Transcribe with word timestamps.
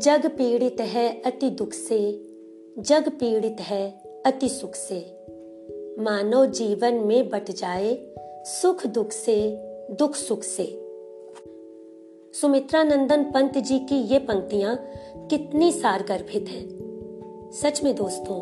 जग 0.00 0.26
पीड़ित 0.26 0.80
है 0.80 1.22
अति 1.22 1.50
दुख 1.50 1.72
से, 1.72 2.12
जग 2.78 3.08
पीड़ित 3.08 3.56
है 3.60 3.90
अति 4.26 4.48
सुख 4.48 4.74
से। 4.74 5.26
मानव 5.98 6.46
जीवन 6.46 6.94
में 6.94 7.28
बट 7.28 7.50
जाए 7.50 8.12
सुख 8.44 8.86
दुख 8.86 9.10
से, 9.12 9.56
दुख 9.90 10.14
सुख 10.14 10.42
से। 10.42 10.64
सुमित्रा 12.40 12.82
नंदन 12.82 13.24
पंत 13.24 13.58
जी 13.58 13.78
की 13.78 13.94
ये 13.94 14.18
पंक्तियाँ 14.18 14.84
कितनी 15.30 15.72
सारगर्भित 15.72 16.48
हैं। 16.48 17.50
सच 17.52 17.82
में 17.82 17.94
दोस्तों, 17.94 18.40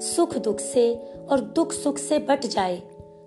सुख 0.00 0.38
दुख 0.38 0.60
से 0.60 0.94
और 1.30 1.40
दुख 1.40 1.72
सुख 1.72 1.98
से 1.98 2.18
बट 2.18 2.46
जाए 2.46 2.82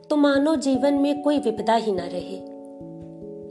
तो 0.09 0.15
मानव 0.15 0.55
जीवन 0.55 0.93
में 0.93 1.21
कोई 1.21 1.39
विपदा 1.39 1.75
ही 1.75 1.91
ना 1.91 2.07
रहे। 2.13 2.41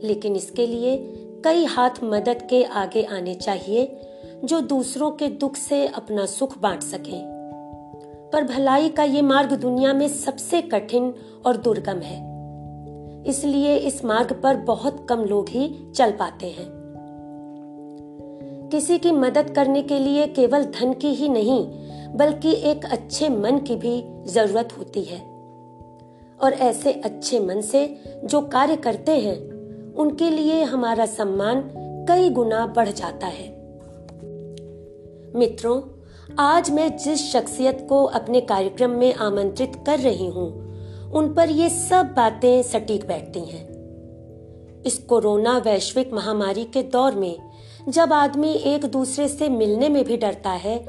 लेकिन 0.08 0.36
इसके 0.36 0.66
लिए 0.66 0.96
कई 1.44 1.64
हाथ 1.64 1.90
मदद 2.04 2.46
के 2.50 2.64
आगे 2.64 3.02
आने 3.02 3.34
चाहिए 3.34 4.04
जो 4.44 4.60
दूसरों 4.60 5.10
के 5.10 5.28
दुख 5.28 5.56
से 5.56 5.86
अपना 5.86 6.26
सुख 6.26 6.58
बांट 6.58 6.82
सके। 6.82 7.38
पर 8.30 8.44
भलाई 8.44 8.88
का 8.88 9.02
ये 9.02 9.22
मार्ग 9.22 9.52
दुनिया 9.52 9.92
में 9.92 10.08
सबसे 10.08 10.62
कठिन 10.62 11.14
और 11.46 11.56
दुर्गम 11.56 11.98
है। 11.98 12.28
इसलिए 13.26 13.76
इस 13.76 14.04
मार्ग 14.04 14.40
पर 14.42 14.56
बहुत 14.56 15.06
कम 15.08 15.20
लोग 15.20 15.48
ही 15.48 15.92
चल 15.94 16.10
पाते 16.10 16.46
हैं। 16.46 16.78
किसी 18.72 18.98
की 18.98 19.12
मदद 19.12 19.50
करने 19.50 19.82
के 19.82 19.98
लिए 19.98 20.26
केवल 20.26 20.64
धन 20.64 20.92
की 20.92 21.08
ही 21.08 21.28
नहीं, 21.28 21.66
बल्कि 22.16 22.52
एक 22.52 22.84
अच्छे 22.84 23.28
मन 23.28 23.58
की 23.58 23.76
भी 23.76 24.04
ज़रूरत 24.26 24.68
होती 24.78 25.02
है। 25.02 25.20
और 26.42 26.52
ऐसे 26.52 26.92
अच्छे 26.92 27.40
मन 27.40 27.60
से 27.60 28.00
जो 28.24 28.40
कार्य 28.40 28.76
करते 28.76 29.18
हैं, 29.18 29.38
उनके 29.94 30.30
लिए 30.30 30.62
हमारा 30.62 31.06
सम्मान 31.06 31.70
कई 32.08 32.30
गुना 32.30 32.66
बढ़ 32.66 32.88
जाता 32.88 33.26
है। 33.26 33.57
मित्रों, 35.36 35.80
आज 36.38 36.70
मैं 36.70 36.96
जिस 36.96 37.32
शख्सियत 37.32 37.86
को 37.88 38.04
अपने 38.04 38.40
कार्यक्रम 38.40 38.90
में 38.90 39.14
आमंत्रित 39.14 39.72
कर 39.86 39.98
रही 39.98 40.26
हूँ, 40.26 40.46
उन 41.10 41.32
पर 41.34 41.50
ये 41.50 41.68
सब 41.68 42.12
बातें 42.16 42.62
सटीक 42.62 43.06
बैठती 43.06 43.40
हैं। 43.40 43.66
इस 44.82 44.98
कोरोना 44.98 45.56
वैश्विक 45.58 46.12
महामारी 46.12 46.64
के 46.64 46.82
दौर 46.82 47.14
में, 47.14 47.36
जब 47.88 48.12
आदमी 48.12 48.52
एक 48.52 48.84
दूसरे 48.84 49.28
से 49.28 49.48
मिलने 49.48 49.88
में 49.88 50.04
भी 50.04 50.16
डरता 50.16 50.50
है, 50.50 50.84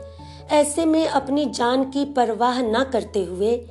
ऐसे 0.51 0.85
में 0.85 1.07
अपनी 1.07 1.45
जान 1.45 1.83
की 1.83 2.05
परवाह 2.05 2.61
न 2.61 2.83
करते 2.83 3.23
हुए, 3.23 3.67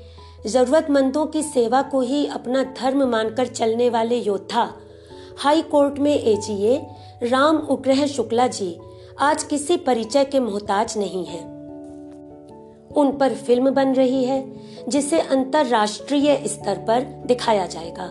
जरूरतमंदों 0.46 1.26
की 1.26 1.42
सेवा 1.42 1.82
को 1.82 2.00
ही 2.00 2.26
अपना 2.26 2.62
धर्म 2.80 3.08
मानकर 3.08 3.46
चलने 3.46 3.88
वाले 3.90 4.16
योद्धा, 4.16 4.72
हाई 5.38 5.62
कोर्ट 5.62 5.98
में 5.98 6.14
एजीए 6.14 6.76
राम 7.22 7.56
उग्रह 7.56 8.06
शुक्ला 8.06 8.46
जी 8.46 8.78
आज 9.20 9.42
किसी 9.42 9.76
परिचय 9.76 10.24
के 10.24 10.40
मोहताज 10.40 10.98
नहीं 10.98 11.24
है। 11.24 11.40
उन 12.96 13.16
पर 13.20 13.34
फ़िल्म 13.34 13.70
बन 13.70 13.94
रही 13.94 14.24
है, 14.24 14.52
जिसे 14.88 15.20
अंतरराष्ट्रीय 15.20 16.42
स्तर 16.46 16.78
पर 16.78 17.02
दिखाया 17.26 17.66
जाएगा। 17.66 18.06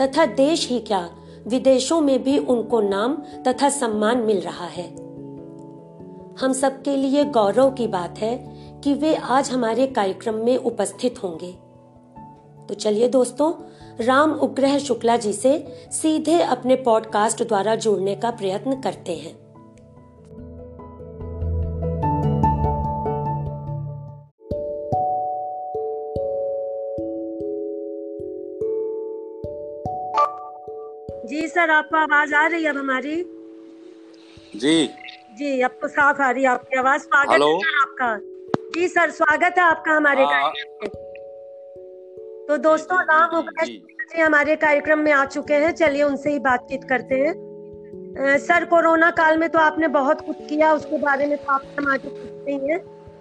तथा 0.00 0.26
देश 0.26 0.68
ही 0.68 0.80
क्या, 0.80 1.10
विदेशों 1.46 2.00
में 2.00 2.22
भी 2.22 2.38
उनको 2.38 2.80
नाम 2.80 3.14
तथा 3.16 3.68
सम्मान 3.68 4.18
मिल 4.18 4.40
रहा 4.40 4.66
है। 4.66 4.94
हम 6.40 6.52
सबके 6.52 6.96
लिए 6.96 7.24
गौरव 7.24 7.70
की 7.70 7.86
बात 7.86 8.18
है 8.18 8.36
कि 8.84 8.94
वे 8.94 9.14
आज 9.14 9.50
हमारे 9.50 9.86
कार्यक्रम 9.86 10.34
में 10.34 10.56
उपस्थित 10.56 11.22
होंगे। 11.22 11.52
तो 12.68 12.74
चलिए 12.74 13.08
दोस्तों, 13.08 13.52
राम 14.04 14.32
उग्रह 14.32 14.78
शुक्ला 14.78 15.16
जी 15.16 15.32
से 15.32 15.66
सीधे 15.92 16.40
अपने 16.40 16.76
पॉडकास्ट 16.76 17.48
द्वारा 17.48 17.74
जुड़ने 17.74 18.14
का 18.14 18.30
प्रयत्न 18.30 18.80
करते 18.80 19.12
हैं। 19.12 19.43
सर 31.64 31.70
आपको 31.70 31.96
आवाज़ 31.96 32.34
आ 32.34 32.46
रही 32.46 32.64
है 32.64 32.70
अब 32.70 32.76
हमारी? 32.76 33.14
जी। 34.54 34.86
जी 35.36 35.60
अब 35.60 35.76
तो 35.82 35.88
साफ़ 35.88 36.20
आ 36.22 36.30
रही 36.30 36.42
है 36.42 36.48
आपकी 36.48 36.76
आवाज़। 36.78 37.02
स्वागत 37.02 37.42
है 37.42 37.76
आपका। 37.82 38.08
जी 38.74 38.88
सर 38.88 39.10
स्वागत 39.10 39.54
है 39.58 39.62
आपका 39.64 39.92
हमारे 39.92 40.24
कार्यक्रम 40.24 40.74
में। 40.82 40.90
तो 42.48 42.56
दोस्तों 42.56 42.98
राम 43.02 43.40
जी 43.62 44.20
हमारे 44.20 44.56
कार्यक्रम 44.56 44.98
में 44.98 45.10
आ 45.12 45.24
चुके 45.26 45.54
हैं। 45.54 45.70
चलिए 45.72 46.02
उनसे 46.02 46.32
ही 46.32 46.38
बातचीत 46.38 46.84
करते 46.88 47.14
हैं। 47.14 48.36
सर 48.38 48.64
कोरोना 48.64 49.10
काल 49.10 49.38
में 49.38 49.48
तो 49.48 49.58
आपने 49.58 49.88
बहुत 49.96 50.20
कुछ 50.20 50.44
किया 50.48 50.72
उसके 50.72 50.98
बारे 50.98 51.26
में 51.26 51.36
तो 51.38 51.52
आप 51.52 51.62
समाज 51.78 52.00
पूछते 52.00 52.52
ही 52.52 52.68
हैं। 52.68 52.78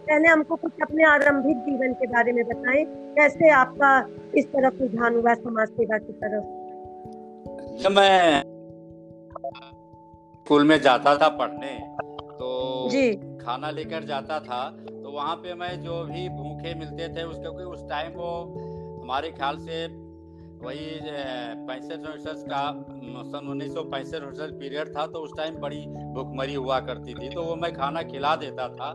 पहले 0.09 0.27
हमको 0.27 0.55
कुछ 0.55 0.71
अपने 0.81 1.05
आरंभिक 1.05 1.63
जीवन 1.69 1.93
के 1.93 2.07
बारे 2.07 2.31
में 2.31 2.43
बताएँ। 2.45 2.83
कैसे 3.15 3.49
आपका 3.51 3.93
इस 4.35 4.45
तरफ़ 4.47 4.81
रुझान 4.81 5.15
हुआ 5.15 5.33
समाज 5.35 5.67
सेवा 5.69 5.97
की 5.97 6.13
तरफ़? 6.25 6.62
जब 7.81 7.91
मैं 7.91 8.41
स्कूल 10.45 10.63
में 10.63 10.81
जाता 10.81 11.15
था 11.17 11.27
पढ़ने 11.29 11.73
तो 12.39 12.89
जी। 12.91 13.11
खाना 13.37 13.69
लेकर 13.69 14.03
जाता 14.03 14.39
था 14.39 14.69
तो 14.79 15.11
वहाँ 15.11 15.35
पे 15.35 15.53
मैं 15.53 15.81
जो 15.81 16.03
भी 16.03 16.27
भूखे 16.29 16.73
मिलते 16.75 17.07
थे 17.07 17.23
उसके 17.23 17.63
उस 17.63 17.89
टाइम 17.89 18.11
वो 18.11 18.31
हमारे 19.03 19.31
ख्याल 19.31 19.57
से 19.57 19.85
वही 20.63 20.85
पैंसठ 21.67 22.07
उनसठ 22.09 22.45
का 22.49 22.61
सन 23.31 23.47
उन्नीस 23.49 23.73
सौ 23.73 23.83
पैंसठ 23.83 24.23
उनसठ 24.23 24.53
पीरियड 24.59 24.95
था 24.97 25.07
तो 25.07 25.19
उस 25.19 25.31
टाइम 25.37 25.55
बड़ी 25.55 25.85
भूखमरी 25.87 26.53
हुआ 26.53 26.79
करती 26.79 27.13
थी 27.13 27.29
तो 27.29 27.43
वो 27.43 27.55
मैं 27.55 27.73
खाना 27.73 28.03
खिला 28.03 28.35
देता 28.35 28.67
था 28.75 28.91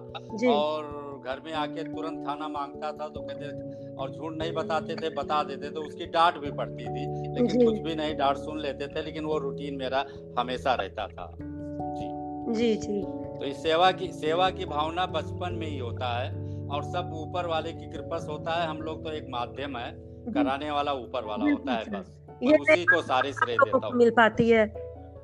और 0.53 1.23
घर 1.27 1.43
में 1.45 1.53
आके 1.53 1.83
तुरंत 1.83 2.27
खाना 2.27 2.49
माँगता 2.49 2.93
था 2.93 3.09
तो 3.09 3.21
कहते 3.21 3.88
और 3.99 4.11
झूठ 4.11 4.33
नहीं 4.33 4.53
बताते 4.53 4.95
थे 4.97 5.11
बता 5.15 5.43
देते 5.43 5.71
तो 5.71 5.81
उसकी 5.81 6.07
डांट 6.07 6.39
भी 6.39 6.51
पड़ती 6.51 6.85
थी। 6.85 7.07
लेकिन 7.35 7.65
कुछ 7.67 7.79
भी 7.79 7.95
नहीं 7.95 8.17
डांट 8.17 8.37
सुन 8.37 8.61
लेते 8.61 8.87
थे 8.87 9.03
लेकिन 9.03 9.25
वो 9.25 9.39
रूटीन 9.39 9.77
मेरा 9.77 10.05
हमेशा 10.39 10.75
रहता 10.75 11.07
था। 11.07 11.31
जी। 11.37 12.17
जी 12.55 12.75
जी। 12.77 13.01
तो 13.39 13.45
इस 13.45 13.63
सेवा 13.63 13.91
की 13.93 14.09
सेवा 14.13 14.51
की 14.51 14.65
भावना 14.65 15.07
बचपन 15.07 15.55
में 15.55 15.67
ही 15.67 15.79
होता 15.79 16.19
है 16.19 16.31
और 16.69 16.83
सब 16.83 17.11
ऊपर 17.15 17.47
वाले 17.47 17.73
की 17.73 17.91
कृपा 17.91 18.19
से 18.19 18.33
होता 18.33 18.61
है। 18.63 18.69
हम 18.69 18.81
लोग 18.83 19.05
तो 19.05 19.13
एक 19.13 19.27
माध्यम 19.31 19.77
है 19.77 19.91
कराने 20.35 20.71
वाला 20.71 20.93
ऊपर 20.93 21.25
वाला 21.25 21.51
होता 21.51 21.73
है 21.73 21.85
बस। 21.91 22.13
ये 22.43 22.57
उसी 22.57 22.85
को 22.85 23.03
सारे 23.03 23.33
श्रेय 23.33 23.57
देता 23.57 23.87
हूँ। 23.87 23.95
मिल 23.95 24.11
पाती 24.11 24.49
है। 24.51 24.67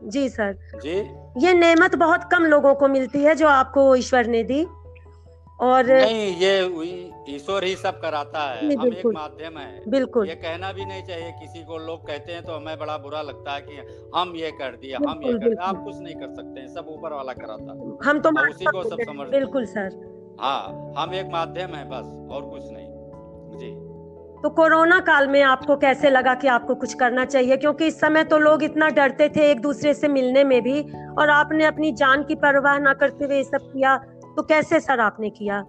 जी 0.05 0.29
सर। 0.29 0.53
जी। 0.77 0.95
ये 1.47 1.53
नेमत 1.55 1.95
बहुत 1.95 2.25
कम 2.33 2.45
लोगों 2.45 2.75
को 2.75 2.89
मिलती 2.89 3.19
है 3.19 3.35
जो 3.35 3.49
आपको 3.49 3.95
ईश्वर 3.97 4.27
ने 4.27 4.43
दी। 4.43 4.65
और 5.59 5.87
नहीं 5.87 6.25
ये 6.37 6.53
ईश्वर 7.29 7.65
ही 7.65 7.75
सब 7.77 8.01
कराता 8.01 8.41
है। 8.45 8.75
हम 8.75 8.87
एक 8.89 9.07
माध्यम 9.07 9.59
है। 9.59 9.83
बिल्कुल। 9.89 10.29
ये 10.29 10.35
कहना 10.37 10.73
भी 10.73 10.85
नहीं 10.85 11.03
चाहिए 11.03 11.31
किसी 11.33 11.63
को 11.65 11.79
लोग 11.79 12.07
कहते 12.07 12.33
हैं 12.33 12.43
तो 12.45 12.53
हमें 12.53 12.79
बड़ा 12.79 12.97
बुरा 12.99 13.23
लगता 13.23 13.55
है 13.55 13.61
कि 13.61 14.11
हम 14.17 14.33
ये 14.37 14.51
कर 14.53 14.77
दिया 14.77 14.99
हम 15.09 15.21
ये 15.25 15.33
कर 15.33 15.49
दिया। 15.49 15.65
आप 15.65 15.83
कुछ 15.85 15.97
नहीं 15.99 16.15
कर 16.15 16.35
सकते 16.35 16.61
हैं 16.61 16.69
सब 16.69 16.87
ऊपर 16.89 17.13
वाला 17.13 17.33
कराता 17.33 17.79
हम 18.05 18.21
तो 18.21 18.31
उसी 18.43 18.65
को 18.65 18.83
सब 18.83 19.03
समझ 19.05 19.29
बिल्कुल 19.29 19.67
सर। 19.67 20.37
हाँ 20.41 20.93
हम 20.99 21.15
एक 21.15 21.27
माध्यम 21.33 21.75
है 21.75 21.85
बस 21.91 22.13
और 22.31 22.51
कुछ 22.51 22.63
नहीं। 22.73 22.89
जी। 23.59 23.75
तो 24.43 24.49
कोरोना 24.51 24.99
काल 25.01 25.29
में 25.29 25.41
आपको 25.43 25.77
कैसे 25.77 26.11
लगा 26.11 26.35
कि 26.35 26.49
आपको 26.49 26.75
कुछ 26.75 26.95
करना 26.95 27.25
चाहिए? 27.25 27.57
क्योंकि 27.57 27.87
इस 27.87 28.01
समय 28.01 28.25
तो 28.25 28.39
लोग 28.39 28.63
इतना 28.63 28.89
डरते 28.89 29.29
थे 29.29 29.51
एक 29.51 29.61
दूसरे 29.61 29.93
से 29.95 30.09
मिलने 30.09 30.43
में 30.45 30.61
भी 30.63 30.81
और 31.19 31.31
आपने 31.31 31.65
अपनी 31.65 31.93
जान 31.93 32.23
की 32.23 32.35
परवाह 32.35 32.79
ना 32.79 32.93
करते 32.95 33.25
हुए 33.25 33.37
ये 33.37 33.45
सब 33.45 33.71
किया। 33.73 33.95
तो 34.37 34.43
कैसे 34.43 34.81
सर 34.81 35.01
आपने 35.01 35.31
किया? 35.31 35.65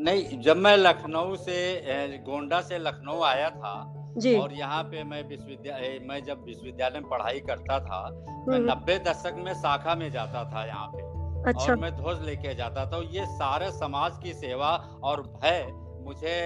नहीं 0.00 0.40
जब 0.40 0.56
मैं 0.56 0.76
लखनऊ 0.76 1.36
से 1.36 2.18
गोंडा 2.26 2.60
से 2.60 2.78
लखनऊ 2.78 3.22
आया 3.22 3.48
था 3.50 3.74
जी। 4.18 4.36
और 4.38 4.52
यहाँ 4.52 4.82
पे 4.82 5.02
मैं 5.04 5.22
विश्वविद्यालय 5.28 5.98
मैं 6.08 6.22
जब 6.24 6.44
विश्वविद्यालय 6.44 7.00
में 7.00 7.08
पढ़ाई 7.10 7.40
करता 7.40 7.78
था 7.80 8.00
मैं 8.48 8.56
हम्म। 8.56 8.70
नब्बे 8.70 8.98
दशक 8.98 9.34
में 9.38 9.52
शाखा 9.54 9.94
में 9.94 10.10
जाता 10.12 10.44
था 10.52 10.64
यहाँ 10.66 10.86
पे 10.86 11.06
अच्छा। 11.50 11.72
और 11.72 11.76
मैं 11.76 11.94
ध्वज 11.96 12.24
लेके 12.26 12.54
जाता 12.54 12.86
था 12.86 13.02
ये 13.10 13.26
सारे 13.26 13.70
समाज 13.72 14.18
की 14.22 14.32
सेवा 14.34 14.70
और 15.04 15.22
भय 15.34 15.66
मुझे 16.06 16.36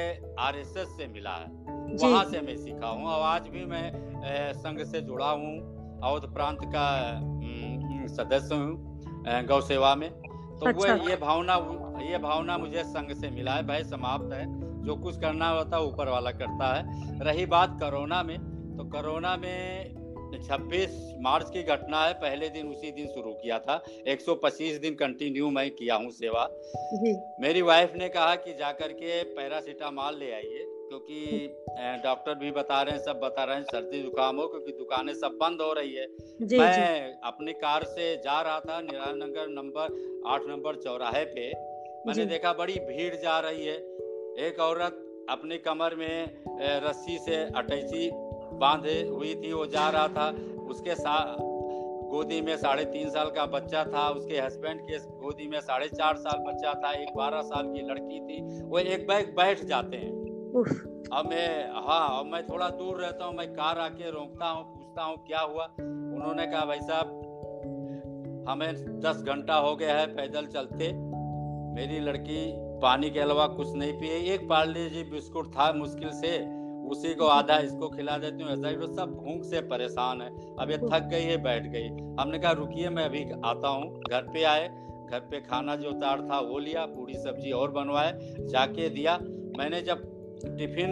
आरएसएस 0.41 0.89
से 0.97 1.07
मिला 1.09 1.31
है। 1.31 1.47
वहाँ 2.03 2.25
से 2.25 2.41
मैं 2.41 2.57
सीखा 2.57 2.87
हूँ 2.87 3.07
और 3.07 3.23
आज 3.27 3.49
भी 3.49 3.65
मैं 3.65 4.53
संघ 4.55 4.83
से 4.85 5.01
जुड़ा 5.01 5.31
हूँ 5.31 5.55
अवध 6.05 6.33
प्रांत 6.35 6.59
का 6.75 6.87
सदस्य 8.15 8.55
हूँ 8.55 9.45
गौ 9.47 9.61
सेवा 9.61 9.95
में। 9.95 10.09
तो 10.63 10.69
अच्छा। 10.69 10.95
वो 10.95 11.09
ये 11.09 11.17
भावना 11.17 11.55
ये 12.03 12.19
भावना 12.19 12.57
मुझे 12.59 12.83
संघ 12.85 13.13
से 13.13 13.31
मिला 13.31 13.53
है 13.53 13.63
भय 13.63 13.83
समाप्त 13.85 14.33
है। 14.33 14.45
जो 14.85 14.95
कुछ 14.97 15.19
करना 15.21 15.49
होता 15.49 15.77
है 15.77 15.83
ऊपर 15.83 16.09
वाला 16.09 16.31
करता 16.31 16.67
है। 16.75 16.85
रही 17.25 17.47
बात 17.47 17.77
कोरोना 17.83 18.23
में 18.23 18.39
तो 18.77 18.85
कोरोना 18.85 19.37
में 19.37 19.95
26 20.43 20.91
मार्च 21.21 21.51
की 21.51 21.63
घटना 21.63 22.05
है। 22.05 22.13
पहले 22.13 22.49
दिन 22.49 22.69
उसी 22.69 22.91
दिन 22.93 23.07
शुरू 23.07 23.33
किया 23.33 23.59
था। 23.59 23.83
125 24.09 24.79
दिन 24.81 24.95
कंटिन्यू 24.95 25.51
मैं 25.51 25.71
किया 25.71 25.95
हूँ 25.95 26.11
सेवा। 26.11 26.49
मेरी 27.41 27.63
वाइफ 27.63 27.93
ने 27.97 28.09
कहा 28.09 28.35
कि 28.35 28.55
जाकर 28.55 28.93
के 28.93 29.23
पैरासीटामॉल 29.23 30.19
ले 30.19 30.33
आइए। 30.33 30.65
क्योंकि 30.93 32.01
डॉक्टर 32.05 32.35
भी 32.35 32.51
बता 32.51 32.81
रहे 32.83 32.95
हैं 32.95 33.03
सब 33.03 33.21
बता 33.21 33.45
रहे 33.45 33.57
हैं 33.57 33.65
सर्दी 33.65 34.01
जुकाम 34.03 34.37
हो 34.37 34.47
क्योंकि 34.47 34.73
दुकानें 34.73 35.13
सब 35.15 35.39
बंद 35.41 35.61
हो 35.61 35.73
रही 35.73 35.95
है। 35.95 36.07
जी, 36.43 36.59
मैं 36.59 36.73
जी. 36.73 37.13
अपनी 37.25 37.53
कार 37.53 37.85
से 37.85 38.17
जा 38.17 38.41
रहा 38.41 38.61
था 38.61 38.81
निराल 38.81 39.17
नगर 39.17 39.47
नंबर 39.49 39.95
आठ 40.27 40.43
नंबर 40.49 40.77
चौराहे 40.77 41.25
पे। 41.25 41.47
मैंने 42.07 42.27
देखा 42.27 42.53
बड़ी 42.53 42.75
भीड़ 42.81 43.15
जा 43.15 43.39
रही 43.41 43.67
है। 43.67 43.77
एक 44.47 44.61
औरत 44.61 44.99
अपनी 45.31 45.59
कमर 45.59 45.95
में 45.95 46.45
रस्सी 46.85 47.19
से 47.19 47.37
अटैची 47.57 48.11
बांधे 48.61 49.01
हुई 49.03 49.35
थी 49.35 49.53
वो 49.53 49.67
जा 49.67 49.89
रहा 49.89 50.09
था। 50.09 50.29
उसके 50.71 50.95
साथ 50.95 51.37
गोदी 52.11 52.41
में 52.41 52.57
साढ़े 52.57 52.85
तीन 52.85 53.11
साल 53.11 53.31
का 53.31 53.45
बच्चा 53.47 53.85
था 53.85 54.09
उसके 54.11 54.41
हस्बैंड 54.41 54.81
के 54.81 54.99
गोदी 55.21 55.47
में 55.49 55.61
साढ़े 55.61 55.89
चार 55.89 56.17
साल 56.17 56.43
बच्चा 56.45 56.73
था 56.75 56.93
एक 56.93 57.15
बारह 57.17 57.43
साल 57.43 57.67
की 57.67 57.87
लड़की 57.91 58.21
थी। 58.21 58.63
वो 58.63 58.79
एक 58.79 59.07
बैग 59.09 59.35
बैठ 59.37 59.65
जाते 59.65 59.97
हैं। 59.97 60.22
अब 60.53 61.27
मैं 61.31 61.71
हाँ 61.71 62.21
अब 62.21 62.27
मैं 62.27 62.47
थोड़ा 62.47 62.69
दूर 62.69 62.97
रहता 62.97 63.25
हूँ, 63.25 63.35
मैं 63.35 63.53
कार 63.53 63.79
आके 63.79 64.11
रोकता 64.11 64.47
हूँ, 64.47 64.65
पूछता 64.65 65.03
हूँ, 65.03 65.17
क्या 65.27 65.41
हुआ? 65.41 65.65
उन्होंने 65.81 66.47
कहा, 66.47 66.65
भाई 66.65 66.81
साहब, 66.81 67.07
हमें 68.49 69.01
दस 69.01 69.23
घंटा 69.23 69.55
हो 69.55 69.77
गया 69.77 69.99
है 69.99 70.07
पैदल 70.07 70.47
चलते। 70.47 70.93
मेरी 71.75 72.01
लड़की 72.01 72.53
पानी 72.57 73.11
के 73.11 73.21
अलावा 73.21 73.47
कुछ 73.47 73.75
नहीं 73.75 73.93
पिए। 73.93 74.35
एक 74.35 74.49
पार्ले 74.49 74.91
जी 74.91 75.03
बिस्कुट 75.03 75.47
था 75.49 75.73
मुश्किल 75.73 76.11
से, 76.11 76.39
उसी 76.89 77.15
को 77.15 77.27
आधा 77.27 77.59
इसको 77.59 77.89
खिला 77.89 78.19
देती 78.19 78.43
हूँ। 78.43 78.53
ऐसा 78.53 78.95
सब 78.95 79.11
भूख 79.11 79.45
से 79.45 79.61
परेशान 79.61 80.23
है। 80.23 80.57
अब 80.57 80.71
ये 80.71 80.79
थक 80.79 81.03
गई 81.03 81.23
है, 81.23 81.37
बैठ 81.37 81.63
गई। 81.63 81.89
हमने 82.21 82.39
कहा, 82.39 82.53
रुकिए, 82.53 82.89
मैं 82.89 83.05
अभी 83.05 83.31
आता 83.45 83.69
हूँ। 83.69 84.01
घर 84.11 84.23
पे 84.23 84.43
आए। 84.43 84.69
घर 85.11 85.21
पे 85.21 85.41
खाना 85.41 85.77
जो 85.77 85.93
तार 85.93 86.21
था, 86.21 86.41
वो 86.41 86.59
लिया, 86.59 86.87
पूरी 86.87 87.15
सब्ज़ी 87.15 87.53
और 87.53 87.71
बनवाए। 87.71 88.19
जाके 88.41 88.89
दिया। 88.89 89.19
मैंने 89.59 89.81
जब 89.81 90.12
टिफ़िन 90.49 90.91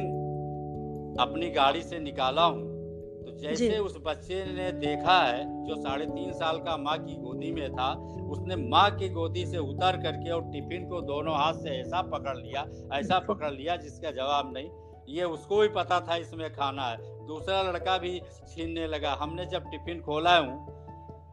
अपनी 1.21 1.51
गाड़ी 1.51 1.83
से 1.83 1.99
निकाला 1.99 2.43
हूँ। 2.43 2.69
तो 3.25 3.33
जैसे 3.39 3.79
उस 3.79 3.97
बच्चे 4.07 4.45
ने 4.45 4.73
देखा 4.73 5.23
है 5.23 5.67
जो 5.67 5.77
साढ़े 5.77 6.07
तीन 6.07 6.33
साल 6.33 6.59
का 6.59 6.77
माँ 6.77 6.99
की 6.99 7.17
गोदी 7.17 7.51
में 7.53 7.73
था 7.73 7.93
उसने 8.31 8.57
माँ 8.57 8.91
की 8.91 9.09
गोदी 9.09 9.47
से 9.47 9.59
उतर 9.59 9.97
करके 9.97 10.31
और 10.31 10.43
टिफ़िन 10.43 10.89
को 10.89 11.01
दोनों 11.01 11.35
हाथ 11.35 11.55
से 11.55 11.71
ऐसा 11.71 12.03
पकड़ 12.03 12.37
लिया 12.39 12.67
ऐसा 12.93 13.19
पकड़ 13.29 13.53
लिया 13.53 13.77
जिसका 13.77 14.11
जवाब 14.11 14.53
नहीं। 14.55 14.71
ये 15.09 15.25
उसको 15.25 15.61
भी 15.61 15.69
पता 15.69 16.01
था 16.01 16.17
इसमें 16.17 16.53
खाना 16.53 16.83
है। 16.83 16.97
दूसरा 17.27 17.63
लड़का 17.63 17.99
भी 17.99 18.21
छीनने 18.49 18.87
लगा। 18.87 19.13
हमने 19.13 19.47
जब 19.47 19.65
टिफ़िन 19.65 20.01
खोला 20.01 20.37
हूँ 20.39 20.67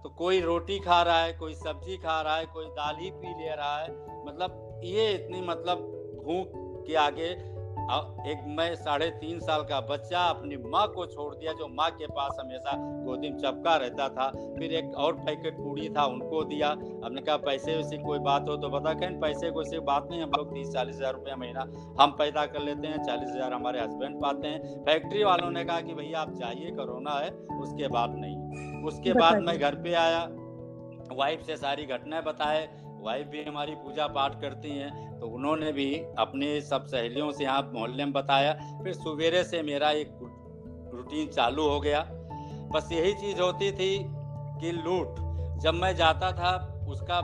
तो 0.04 0.10
कोई 0.10 0.42
रोटी 0.42 0.80
खा 0.80 1.02
रहा 1.02 1.22
है 1.22 1.34
कोई 1.34 1.54
सब्ज़ी 1.54 1.98
खा 1.98 2.22
रहा 2.22 2.38
है 2.38 2.46
कोई 2.46 2.66
दाल 2.66 2.96
ही 2.96 3.12
पी 3.12 3.28
ले 3.28 3.56
रहा 3.56 3.78
है। 3.78 3.92
मतलब 4.28 4.82
ये 4.84 5.14
इतनी 5.14 5.42
मतलब 5.42 5.78
भूख 6.26 6.52
के 6.88 6.96
आगे 6.96 7.57
एक 7.88 8.40
मैं 8.48 8.74
साढ़े 8.76 9.10
तीन 9.12 9.40
साल 9.40 9.62
का 9.64 9.80
बच्चा 9.82 10.20
अपनी 10.20 10.58
माँ 10.66 10.88
को 10.88 11.06
छोड़ 11.06 11.34
दिया 11.36 11.52
जो 11.54 11.68
माँ 11.68 11.90
के 11.92 12.08
पास 12.08 12.38
हमेशा 12.40 12.72
गोदी 13.06 13.30
में 13.30 13.38
चपका 13.38 13.76
रहता 13.76 14.08
था। 14.10 14.28
फिर 14.58 14.74
एक 14.74 14.96
और 14.98 15.14
पैकेट 15.18 15.58
पूड़ी 15.58 15.90
था 15.90 16.06
उनको 16.06 16.44
दिया। 16.44 16.70
हमने 17.06 17.22
कहा 17.22 17.38
पैसे 17.38 17.76
वैसे 17.76 17.98
कोई 17.98 18.20
बात 18.20 18.50
हो 18.50 18.56
तो 18.58 18.70
बता। 18.70 18.94
कहें 18.94 19.20
पैसे 19.20 19.52
को 19.52 19.64
से 19.64 19.80
बात 19.82 20.08
नहीं 20.12 20.22
हम 20.22 20.32
लोग 20.38 20.54
तीस 20.54 20.72
चालीस 20.74 20.96
हज़ार 20.96 21.14
रुपया 21.14 21.36
महीना 21.36 21.62
हम 22.02 22.16
पैदा 22.20 22.46
कर 22.46 22.62
लेते 22.62 22.88
हैं 22.88 23.04
चालीस 23.04 23.30
हज़ार 23.30 23.54
हमारे 23.54 23.82
हस्बैंड 23.82 24.22
पाते 24.22 24.48
हैं। 24.48 24.84
फैक्ट्री 24.86 25.24
वालों 25.24 25.50
ने 25.52 25.64
कहा 25.66 25.82
कि 25.82 25.94
भैया 25.94 26.22
आप 26.22 26.34
जाइए 26.34 26.72
कोरोना 26.72 27.20
है 27.20 27.30
उसके 27.60 27.88
बाद 27.88 28.16
नहीं। 28.18 28.84
उसके 28.84 29.14
बाद 29.14 29.42
मैं 29.42 29.58
घर 29.60 29.76
पे 29.76 29.94
आया 29.96 30.28
वाइफ 31.14 31.42
से 31.42 31.56
सारी 31.58 31.86
घटनाएँ 31.86 32.24
बताए 32.24 32.68
वाइफ 33.00 33.28
भी 33.28 33.44
हमारी 33.44 33.76
पूजा 33.76 34.08
पाठ 34.08 34.40
करती 34.42 34.70
हैं 34.70 35.20
तो 35.20 35.28
उन्होंने 35.28 35.72
भी 35.72 35.94
अपने 36.20 36.62
सब 36.62 36.86
सहेलियों 36.86 37.32
से 37.32 37.44
यहाँ 37.44 37.72
मोहल्ले 37.74 38.06
में 38.06 38.14
बताया। 38.14 38.54
फिर 38.84 38.94
सवेरे 38.94 39.44
से 39.44 39.62
मेरा 39.62 39.92
एक 39.92 40.10
रूटीन 40.94 41.28
चालू 41.28 41.68
हो 41.70 41.80
गया। 41.80 42.02
बस 42.72 42.90
यही 42.92 43.14
चीज़ 43.14 43.42
होती 43.42 43.72
थी 43.72 43.98
कि 44.62 44.72
लूट। 44.72 45.16
जब 45.62 45.74
मैं 45.74 45.96
जाता 45.96 46.32
था, 46.32 46.86
उसका 46.90 47.22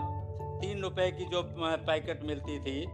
तीन 0.59 0.81
रुपए 0.81 1.11
की 1.11 1.25
जो 1.25 1.41
पैकेट 1.57 2.23
मिलती 2.23 2.59
थी, 2.59 2.85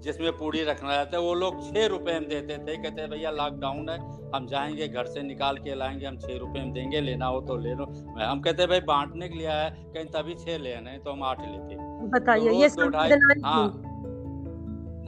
जिसमें 0.00 0.32
पूड़ी 0.32 0.62
रखना 0.64 0.96
रहता 0.96 1.16
है 1.16 1.22
वो 1.22 1.34
लोग 1.34 1.62
छः 1.62 1.86
रुपए 1.86 2.12
में 2.12 2.28
देते 2.28 2.58
थे। 2.58 2.76
कहते 2.76 3.06
भैया 3.06 3.30
लॉकडाउन 3.30 3.88
है, 3.88 3.98
हम 4.34 4.46
जाएँगे, 4.46 4.88
घर 4.88 5.06
से 5.06 5.22
निकाल 5.22 5.56
के 5.56 5.74
लाएँगे, 5.74 6.06
हम 6.06 6.18
छः 6.18 6.38
रुपए 6.38 6.58
में 6.58 6.72
देंगे, 6.72 7.00
लेना 7.00 7.26
हो 7.26 7.40
तो 7.40 7.56
ले 7.56 7.74
लो। 7.74 7.84
हम 8.20 8.40
कहते 8.40 8.66
भाई, 8.66 8.80
बांटने 8.80 9.28
के 9.28 9.38
लिए 9.38 9.46
आया 9.46 9.68
कहीं 9.70 10.06
तभी 10.06 10.34
छः 10.34 10.58
ले 10.58 10.74
आने 10.74 10.98
तो 10.98 11.12
हम 11.12 11.22
आठ 11.22 11.40
लेते 11.40 11.74
बताइए 12.08 12.52
ये 12.52 12.68
हाँ। 13.44 13.82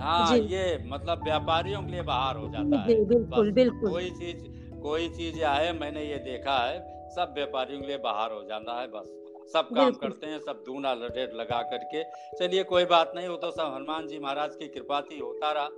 हाँ 0.00 0.38
ये 0.38 0.85
मतलब 0.87 1.25
व्यापारियों 1.25 1.82
के 1.82 1.91
लिए 1.91 2.02
बाहर 2.02 2.37
हो 2.37 2.49
जाता 2.49 2.81
है। 2.81 3.05
बिल्कुल 3.05 3.52
बिल्कुल। 3.52 3.91
कोई 3.91 4.11
चीज़ 4.11 4.37
कोई 4.82 5.08
चीज़ 5.08 5.43
आए 5.44 5.73
मैंने 5.73 6.05
ये 6.05 6.19
देखा 6.19 6.58
है 6.67 6.81
सब 7.11 7.32
व्यापारियों 7.35 7.81
के 7.81 7.87
लिए 7.87 7.99
बाहर 7.99 8.32
हो 8.32 8.43
जाता 8.44 8.81
है 8.81 8.87
बस। 8.87 9.20
सब 9.52 9.69
काम 9.75 9.91
करते 9.93 10.26
हैं 10.26 10.38
सब 10.38 10.62
दूना 10.67 10.93
रेट 10.93 11.35
लगा 11.35 11.62
करके। 11.62 12.02
चलिए 12.38 12.62
कोई 12.62 12.85
बात 12.85 13.12
नहीं 13.17 13.29
वो 13.29 13.37
तो 13.37 13.50
सब 13.50 13.73
हनुमान 13.75 14.06
जी 14.06 14.19
महाराज 14.19 14.56
की 14.56 14.69
कृपा 14.69 15.00
थी 15.00 15.19
होता 15.19 15.52
रहा। 15.52 15.69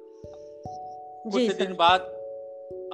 कुछ 1.31 1.43
दिन 1.57 1.75
बाद 1.75 2.13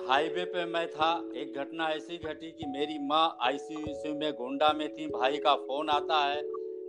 हाईवे 0.09 0.45
पे 0.45 0.65
मैं 0.65 0.87
था 0.89 1.31
एक 1.37 1.55
घटना 1.57 1.89
ऐसी 1.89 2.19
घटी 2.19 2.51
कि 2.51 2.67
मेरी 2.67 2.99
माँ 2.99 3.39
आईसीयू 3.43 4.15
में 4.15 4.33
गोंडा 4.33 4.73
में 4.73 4.89
थी 4.89 5.07
भाई 5.07 5.37
का 5.37 5.55
फ़ोन 5.55 5.89
आता 5.89 6.25
है 6.25 6.43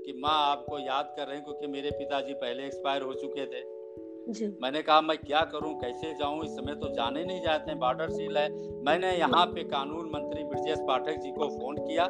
कि 0.05 0.13
माँ 0.13 0.51
आपको 0.51 0.79
याद 0.79 1.13
कर 1.17 1.27
रहे 1.27 1.35
हैं 1.35 1.43
क्योंकि 1.43 1.67
मेरे 1.67 1.91
पिताजी 1.91 2.33
पहले 2.33 2.65
एक्सपायर 2.65 3.01
हो 3.01 3.13
चुके 3.13 3.45
थे। 3.45 3.83
जी। 4.29 4.57
मैंने 4.61 4.81
कहा 4.81 5.01
मैं 5.01 5.17
क्या 5.17 5.41
करूँ? 5.41 5.79
कैसे 5.79 6.13
जाऊँ? 6.13 6.43
इस 6.43 6.51
समय 6.51 6.75
तो 6.75 6.93
जाने 6.93 7.25
नहीं 7.25 7.41
जाते 7.41 7.71
हैं। 7.71 7.79
बॉर्डर 7.79 8.09
सील 8.09 8.37
है। 8.37 8.49
मैंने 8.81 9.17
यहाँ 9.17 9.45
पे 9.45 9.63
कानून 9.63 10.11
मंत्री 10.15 10.43
ब्रजेश 10.43 10.79
पाठक 10.79 11.13
जी 11.13 11.31
को 11.31 11.49
फ़ोन 11.49 11.77
किया। 11.77 12.05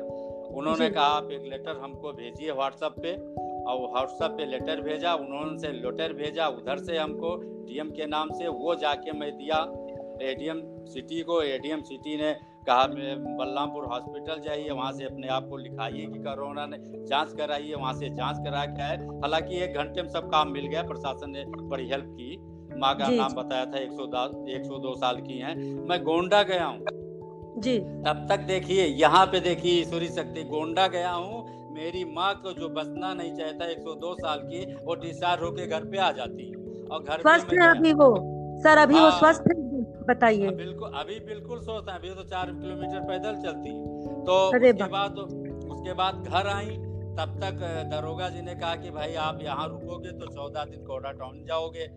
उन्होंने 0.55 0.89
कहा 0.89 1.05
आप 1.05 1.31
एक 1.31 1.41
लेटर 1.41 1.77
हमको 1.77 2.13
भेजिए 2.13 2.51
व्हाट्सएप 2.51 2.91
पे। 2.91 3.43
और 3.63 3.91
व्हाट्सएप 3.91 4.31
पे 4.31 4.45
लेटर 4.45 4.81
भेजा 4.81 5.15
उन्होंने 5.15 5.59
से 5.59 5.67
लेटर 5.67 6.13
भेजा 6.13 6.47
उधर 6.47 6.77
से 6.77 6.97
हमको 6.97 7.35
डीएम 7.65 7.89
के 7.89 8.05
नाम 8.05 8.29
से 8.31 8.47
वो 8.47 8.75
जाके 8.75 9.11
मैं 9.11 9.31
दिया। 9.31 9.57
एडीएम 10.21 10.85
सिटी 10.85 11.21
को 11.21 11.41
एडीएम 11.41 11.81
सिटी 11.81 12.17
ने 12.17 12.52
कहा 12.63 12.85
बलरामपुर 12.87 13.85
हॉस्पिटल 13.85 14.41
जाइए 14.41 14.69
वहाँ 14.69 14.91
से 14.91 15.05
अपने 15.05 15.27
आप 15.27 15.47
को 15.49 15.57
लिखाइए 15.57 16.05
कि 16.05 16.19
कोरोना 16.19 16.65
ने 16.65 16.77
जाँच 17.05 17.33
कराइए 17.33 17.73
वहाँ 17.73 17.93
से 17.93 18.09
जाँच 18.09 18.37
करा 18.37 18.65
के 18.65 18.81
आए। 18.81 18.97
हालाँकि 18.97 19.61
एक 19.63 19.75
घंटे 19.75 20.01
में 20.01 20.09
सब 20.09 20.29
काम 20.31 20.51
मिल 20.51 20.67
गया 20.67 20.83
प्रशासन 20.83 21.31
ने 21.31 21.43
बड़ी 21.47 21.87
हेल्प 21.89 22.05
की। 22.11 22.37
माँ 22.79 22.93
का 22.97 23.07
नाम 23.07 23.33
बताया 23.33 23.65
था 23.65 23.77
एक 23.77 23.91
सौ 23.91 24.03
एक 24.49 24.65
सौ 24.65 24.77
दो 24.79 24.95
साल 24.95 25.17
की 25.17 25.37
है। 25.39 25.55
मैं 25.89 26.01
गोंडा 26.03 26.41
गया 26.43 26.65
हूँ। 26.65 27.59
जी। 27.59 27.77
तब 27.79 28.25
तक 28.29 28.39
देखिए 28.39 28.85
यहाँ 28.85 29.25
पे 29.25 29.39
देखिए 29.39 29.81
ईश्वरी 29.81 30.07
शक्ति 30.09 30.43
गोंडा 30.43 30.87
गया 30.87 31.11
हूँ। 31.11 31.43
मेरी 31.73 32.03
माँ 32.05 32.33
को 32.35 32.53
जो 32.53 32.69
बचना 32.69 33.13
नहीं 33.13 33.33
चाहता 33.35 33.65
102 33.65 34.13
साल 34.15 34.39
की 34.43 34.65
वो 34.85 34.95
डिस्चार्ज 34.95 35.41
होके 35.41 35.67
घर 35.67 35.85
पे 35.85 35.97
आ 35.97 36.11
जाती। 36.11 36.47
है 36.47 36.87
और 36.87 37.03
घर 37.03 37.21
स्वस्थ 37.21 37.53
है 37.53 37.69
अभी 37.69 37.93
वो। 37.93 38.15
सर 38.63 38.77
अभी 38.77 38.97
आ, 38.97 39.01
वो 39.01 39.09
हाँ। 39.09 39.19
स्वस्थ 39.19 39.47
है 39.49 39.61
बताइए। 40.03 40.45
हाँ, 40.45 40.55
बिल्कुल 40.55 40.91
अभी 40.95 41.19
बिल्कुल 41.25 41.59
सोचते 41.61 41.91
हैं 41.91 41.99
अभी 41.99 42.09
तो 42.11 42.23
चार 42.25 42.51
किलोमीटर 42.53 43.07
पैदल 43.07 43.41
चलती 43.43 43.69
है। 43.69 44.23
तो 44.23 44.35
उसके 44.47 44.87
बाद 44.89 45.19
उसके 45.19 45.93
बाद 45.93 46.23
घर 46.23 46.47
आई 46.49 46.77
तब 47.15 47.37
तक 47.41 47.59
दरोगा 47.91 48.27
जी 48.29 48.41
ने 48.41 48.55
कहा 48.55 48.75
कि 48.75 48.91
भाई 48.91 49.13
आप 49.21 49.39
यहाँ 49.43 49.67
रुकोगे 49.69 50.11
तो 50.11 50.27
चौदह 50.27 50.65
दिन 50.65 50.85
कोडा 50.85 51.11
टाउन 51.13 51.43
जाओगे। 51.45 51.89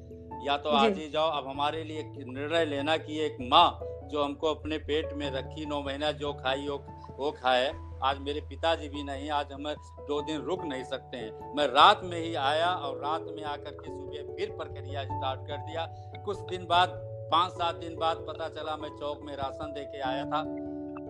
या 0.46 0.56
तो 0.56 0.70
आज 0.70 0.98
ही 0.98 1.08
जाओ 1.10 1.30
अब 1.32 1.48
हमारे 1.48 1.82
लिए 1.84 2.02
निर्णय 2.18 2.64
लेना 2.64 2.96
कि 2.96 3.18
एक 3.20 3.36
माँ 3.50 3.68
जो 4.10 4.22
हमको 4.22 4.54
अपने 4.54 4.78
पेट 4.80 5.12
में 5.12 5.30
रखी 5.32 5.66
नौ 5.66 5.80
महीना 5.82 6.10
जो 6.14 6.32
खाई 6.34 6.66
हो 6.66 6.76
वो 7.18 7.30
खाए। 7.32 7.72
आज 8.04 8.18
मेरे 8.20 8.40
पिताजी 8.40 8.88
भी 8.88 9.02
नहीं 9.02 9.30
आज 9.30 9.52
हम 9.52 9.68
दो 10.08 10.20
दिन 10.22 10.40
रुक 10.42 10.64
नहीं 10.64 10.84
सकते 10.84 11.16
हैं। 11.16 11.54
मैं 11.56 11.66
रात 11.68 12.00
में 12.04 12.18
ही 12.18 12.34
आया 12.34 12.68
और 12.68 12.98
रात 12.98 13.25
में 13.36 13.42
आकर 13.46 13.70
के 13.72 13.90
सुबह 13.90 14.34
फिर 14.36 14.50
प्रक्रिया 14.58 15.04
स्टार्ट 15.04 15.40
कर 15.48 15.56
दिया। 15.62 15.86
कुछ 16.25 16.40
दिन 16.50 16.66
बाद 16.66 16.88
पाँच 17.30 17.52
सात 17.52 17.75
दिन 17.76 17.97
बाद 17.97 18.25
पता 18.28 18.49
चला 18.50 18.76
मैं 18.76 18.88
चौक 18.97 19.21
में 19.25 19.35
राशन 19.37 19.73
दे 19.73 19.85
के 19.85 20.00
आया 20.02 20.25
था 20.26 20.40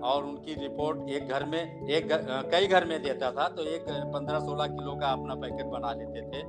और 0.05 0.25
उनकी 0.25 0.55
रिपोर्ट 0.55 1.11
एक 1.11 1.29
घर 1.29 1.45
में 1.45 1.89
एक 1.89 2.09
घर, 2.09 2.49
कई 2.53 2.67
घर 2.67 2.85
में 2.85 3.03
देता 3.03 3.31
था 3.31 3.49
तो 3.49 3.63
एक 3.65 3.85
पंद्रह 4.15 4.39
सोलह 4.41 4.67
किलो 4.67 4.95
का 5.01 5.09
अपना 5.09 5.35
पैकेट 5.35 5.67
बना 5.67 5.93
लेते 5.93 6.23
थे 6.23 6.43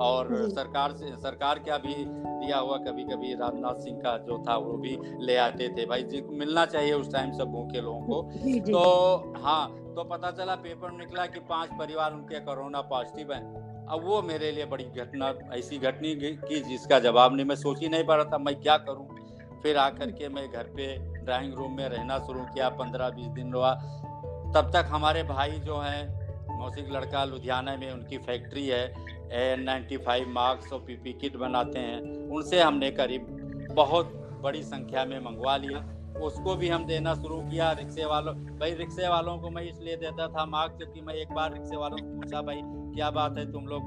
और 0.00 0.28
सरकार 0.50 0.92
से 0.92 1.10
सरकार 1.18 1.58
का 1.58 1.78
भी 1.78 1.94
दिया 1.94 2.58
हुआ 2.58 2.76
कभी 2.78 3.04
कभी 3.04 3.32
राजनाथ 3.34 3.80
सिंह 3.80 3.98
का 3.98 4.16
जो 4.18 4.38
था 4.48 4.56
वो 4.56 4.76
भी 4.76 4.96
ले 5.20 5.36
आते 5.36 5.68
थे। 5.68 5.86
भाई 5.86 6.02
जी 6.02 6.20
मिलना 6.30 6.66
चाहिए 6.66 6.92
उस 6.92 7.12
टाइम 7.12 7.32
सब 7.38 7.50
भूखे 7.52 7.80
लोगों 7.80 8.00
को। 8.02 8.22
तो 8.70 9.32
हाँ 9.42 9.68
तो 9.94 10.04
पता 10.04 10.30
चला 10.30 10.54
पेपर 10.64 10.92
निकला 10.92 11.26
कि 11.26 11.40
पाँच 11.48 11.70
परिवार 11.78 12.12
उनके 12.14 12.40
कोरोना 12.40 12.80
पॉजिटिव 12.90 13.32
है। 13.32 13.40
अब 13.90 14.04
वो 14.04 14.22
मेरे 14.22 14.52
लिए 14.52 14.64
बड़ी 14.64 14.84
घटना, 14.84 15.34
ऐसी 15.54 15.78
घटनी 15.78 16.14
की 16.14 16.60
जिसका 16.60 16.98
जवाब 16.98 17.36
नहीं, 17.36 17.46
मैं 17.46 17.56
सोच 17.56 17.80
ही 17.80 17.88
नहीं 17.88 18.04
पा 18.04 18.14
रहा 18.14 18.24
था, 18.24 18.38
मैं 18.38 18.56
क्या 18.56 18.76
करूँ? 18.76 19.08
फिर 19.62 19.76
आकर 19.76 20.10
के 20.10 20.28
मैं 20.28 20.52
घर 20.52 20.62
पे 20.62 20.98
ड्राइंग 21.24 21.54
रूम 21.54 21.76
में 21.76 21.88
रहना 21.88 22.18
शुरू 22.18 22.40
किया 22.40 22.68
पंद्रह 22.68 23.10
बीस 23.10 23.26
दिन 23.26 23.52
रहा। 23.52 23.74
तब 24.54 24.70
तक 24.72 24.84
हमारे 24.88 25.22
भाई 25.22 25.50
जो 25.50 25.78
हैं, 25.78 26.20
मौसिक 26.58 26.92
लड़का 26.92 27.24
लुधियाना 27.24 27.76
में, 27.76 27.92
उनकी 27.92 28.18
फैक्ट्री 28.18 28.66
है 28.66 28.94
एन 29.32 29.62
नाइन्टी 29.62 29.96
फाइव 29.96 30.28
मार्क्स 30.28 30.72
और 30.72 30.80
पीपी 30.80 31.12
किट 31.12 31.36
बनाते 31.36 31.78
हैं। 31.78 32.00
उनसे 32.28 32.60
हमने 32.60 32.90
करीब 32.90 33.26
बहुत 33.72 34.38
बड़ी 34.42 34.62
संख्या 34.62 35.04
में 35.04 35.20
मंगवा 35.20 35.56
लिया। 35.56 35.99
उसको 36.22 36.54
भी 36.56 36.68
हम 36.68 36.84
देना 36.86 37.14
शुरू 37.14 37.36
किया 37.42 37.70
रिक्शे 37.72 38.04
वालों 38.04 38.34
भाई 38.58 38.74
रिक्शे 38.74 39.08
वालों 39.08 39.36
को 39.38 39.50
मैं 39.50 39.62
इसलिए 39.62 39.96
देता 39.96 40.26
था 40.28 40.44
मार्क्स 40.46 40.76
क्योंकि 40.76 41.00
मैं 41.00 41.14
एक 41.14 41.32
बार 41.34 41.52
रिक्शे 41.52 41.76
वालों 41.76 41.96
को 41.96 42.08
पूछा 42.16 42.42
भाई 42.42 42.60
क्या 42.64 43.10
बात 43.10 43.38
है 43.38 43.44
तुम 43.52 43.66
लोग 43.66 43.82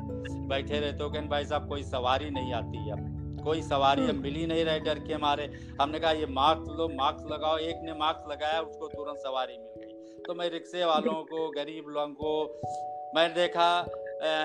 बैठे 0.50 0.80
रहते 0.80 1.04
हो? 1.04 1.10
कहने 1.10 1.28
भाई 1.28 1.46
साहब 1.46 1.68
कोई 1.70 1.84
सवारी 1.84 2.30
नहीं 2.30 2.54
आती 2.54 2.90
अब 2.92 3.42
कोई 3.44 3.62
सवारी 3.64 4.08
अब 4.10 4.16
मिल 4.16 4.36
ही 4.36 4.46
नहीं 4.48 4.64
रहे 4.66 4.80
डर 4.80 5.00
के 5.00 5.18
मारे। 5.18 5.46
हमने 5.82 6.00
कहा 6.00 6.12
ये 6.14 6.26
मास्क 6.32 6.70
लो 6.78 6.88
मास्क 6.96 7.32
लगाओ। 7.32 7.58
एक 7.60 7.82
ने 7.84 7.94
मास्क 8.00 8.32
लगाया 8.32 8.62
उसको 8.62 8.88
तुरंत 8.88 9.18
सवारी 9.18 9.58
मिल 9.58 9.82
गई। 9.82 10.24
तो 10.24 10.34
मैं 10.34 10.50
रिक्शे 10.50 10.86
वालों 10.86 11.14
को 11.26 11.50
गरीब 11.52 11.90
लोगों 11.90 12.14
को 12.14 13.12
मैंने 13.16 13.34
देखा 13.34 13.68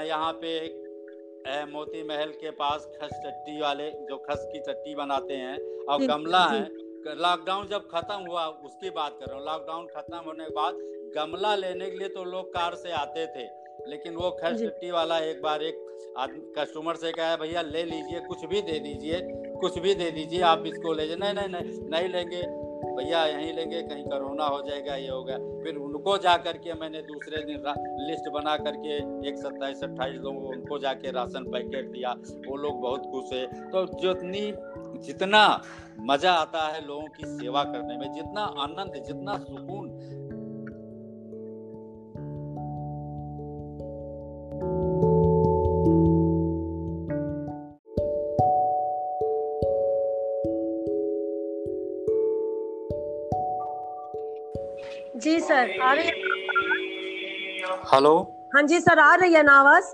यहाँ 0.05 0.33
पे 0.43 0.53
मोती 1.73 2.03
महल 2.09 2.31
के 2.41 2.51
पास 2.59 2.89
खस 2.97 3.15
चट्टी 3.25 3.61
वाले 3.61 3.91
जो 4.09 4.17
खस 4.21 4.49
की 4.53 4.61
चट्टी 4.61 4.95
बनाते 4.95 5.35
हैं 5.37 5.57
और 5.85 6.07
गमला 6.07 6.45
है 6.47 6.63
लॉकडाउन 7.17 7.67
जब 7.67 7.89
खत्म 7.89 8.19
हुआ 8.23 8.47
उसकी 8.65 8.91
बात 8.91 9.17
कर 9.21 9.27
रहा 9.27 9.37
हूँ। 9.37 9.45
लॉकडाउन 9.47 9.87
खत्म 9.87 10.17
होने 10.27 10.45
के 10.45 10.55
बाद 10.55 10.75
गमला 11.17 11.55
लेने 11.57 11.91
के 11.91 11.99
लिए 11.99 12.09
तो 12.09 12.25
लोग 12.25 12.49
कार 12.55 12.75
से 12.75 12.93
आते 12.95 13.27
थे 13.27 13.47
लेकिन 13.89 14.15
वो 14.15 14.31
खर्च 14.41 14.91
वाला 14.93 15.19
एक 15.25 15.43
बार 15.43 15.63
एक 15.63 15.85
कस्टमर 16.59 16.97
से 16.97 17.13
कहा 17.13 17.37
भैया 17.37 17.63
ले 17.65 17.85
लीजिए 17.85 18.21
कुछ 18.21 18.45
भी 18.45 18.63
दे 18.63 18.79
दीजिए 18.81 19.21
कुछ 19.61 19.79
भी 19.79 19.95
दे 19.95 20.11
दीजिए 20.11 20.41
आप 20.45 20.65
इसको 20.67 20.93
ले 20.93 21.07
जाए। 21.09 21.17
नहीं 21.17 21.35
नहीं 21.35 21.49
नहीं 21.49 21.89
नहीं 21.91 22.09
लेंगे। 22.09 22.43
भैया 22.97 23.25
यहीं 23.27 23.53
लेंगे 23.55 23.83
कहीं 23.83 24.05
कोरोना 24.05 24.47
हो 24.47 24.61
जाएगा 24.63 24.95
ये 24.97 25.09
होगा। 25.09 25.37
फिर 25.63 25.77
उनको 25.79 26.17
जा 26.19 26.37
करके 26.37 26.75
मैंने 26.75 27.03
दूसरे 27.03 27.43
दिन 27.45 27.63
लिस्ट 28.09 28.29
बना 28.33 28.57
करके 28.59 28.97
एक 29.29 29.37
सत्ताईस 29.39 29.83
अट्ठाईस 29.85 30.17
लोगों 30.17 30.41
को 30.41 30.49
उनको 30.49 30.79
जाके 30.79 31.11
राशन 31.13 31.51
पैकेट 31.53 31.91
दिया। 31.91 32.13
वो 32.49 32.57
लोग 32.57 32.81
बहुत 32.81 33.07
खुश 33.13 33.33
है 33.33 33.47
तो 33.71 33.85
जितनी 34.01 34.41
जितना 35.07 35.43
मज़ा 36.01 36.33
आता 36.33 36.67
है 36.69 36.87
लोगों 36.87 37.07
की 37.09 37.27
सेवा 37.27 37.65
करने 37.65 37.97
में 37.99 38.13
जितना 38.15 38.43
आनंद 38.65 39.03
जितना 39.07 39.39
सुकून। 39.39 39.89
जी 55.23 55.41
सर 55.41 55.81
आ 55.83 55.93
रही 55.93 56.11
हेलो? 57.95 58.15
हाँ 58.55 58.63
जी 58.63 58.81
सर 58.81 58.99
आ 58.99 59.15
रही 59.15 59.35
है 59.35 59.43
ना 59.43 59.53
आवाज़? 59.53 59.85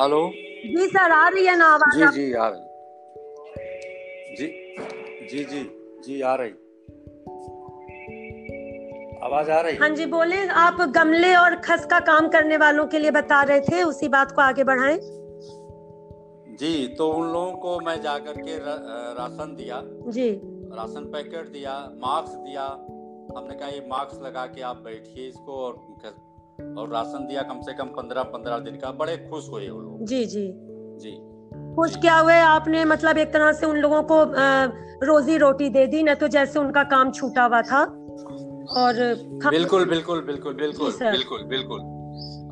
हेलो? 0.00 0.20
जी 0.76 0.86
सर 0.86 1.10
आ 1.10 1.28
रही 1.28 1.46
है 1.46 1.56
ना 1.58 1.66
आवाज़? 1.66 1.98
जी 1.98 2.26
जी 2.26 2.32
आ 2.32 2.48
रही 2.48 2.73
जी 5.34 5.44
जी 5.44 5.62
जी 6.06 6.20
आ 6.20 6.34
रही। 6.34 6.50
आवाज़ 9.18 9.50
आ 9.50 9.60
रही? 9.60 9.76
हाँ 9.76 9.88
जी 9.88 10.06
बोले 10.06 10.46
आप 10.46 10.76
गमले 10.96 11.34
और 11.34 11.54
खस 11.56 11.86
का 11.86 11.98
काम 12.00 12.28
करने 12.28 12.56
वालों 12.56 12.86
के 12.86 12.98
लिए 12.98 13.10
बता 13.10 13.42
रहे 13.42 13.60
थे 13.60 13.82
उसी 13.82 14.08
बात 14.08 14.32
को 14.32 14.42
आगे 14.42 14.64
बढ़ाएँ। 14.64 14.98
जी 16.56 16.86
तो 16.88 17.10
उन 17.12 17.32
लोगों 17.32 17.52
को 17.52 17.78
मैं 17.80 18.00
जाकर 18.02 18.40
के 18.40 18.58
राशन 19.14 19.54
दिया। 19.56 19.80
जी। 20.10 20.30
राशन 20.76 21.10
पैकेट 21.12 21.48
दिया 21.48 21.78
मास्क 21.96 22.38
दिया। 22.38 22.64
हमने 23.36 23.54
कहा 23.54 23.68
ये 23.68 23.80
मास्क 23.80 24.22
लगा 24.22 24.46
के 24.46 24.62
आप 24.62 24.76
बैठिए 24.76 25.28
इसको 25.28 25.64
और 25.66 25.72
और 26.78 26.88
राशन 26.88 27.26
दिया 27.26 27.42
कम 27.42 27.60
से 27.60 27.72
कम 27.72 27.86
पंद्रह 27.86 28.22
पंद्रह 28.22 28.58
दिन 28.58 28.76
का। 28.76 28.90
बड़े 28.92 29.16
खुश 29.30 29.48
हुए 29.50 29.68
वो 29.68 29.80
लोग। 29.80 30.04
जी 30.04 30.24
जी। 30.26 30.50
जी। 30.98 31.33
खुश 31.76 31.96
क्या 31.96 32.18
हुए? 32.18 32.38
आपने 32.40 32.84
मतलब 32.84 33.18
एक 33.18 33.32
तरह 33.32 33.52
से 33.52 33.66
उन 33.66 33.76
लोगों 33.76 34.02
को 34.02 34.22
रोजी 35.06 35.36
रोटी 35.38 35.68
दे 35.70 35.86
दी 35.86 36.02
न 36.02 36.14
तो 36.14 36.28
जैसे 36.28 36.58
उनका 36.58 36.82
काम 36.92 37.10
छूटा 37.12 37.44
हुआ 37.44 37.62
था। 37.62 37.82
और 38.74 38.94
बिल्कुल 39.44 39.84
बिल्कुल 39.84 40.20
बिल्कुल 40.22 40.54
बिल्कुल 40.54 40.92
बिल्कुल 41.02 41.42
बिल्कुल। 41.48 41.92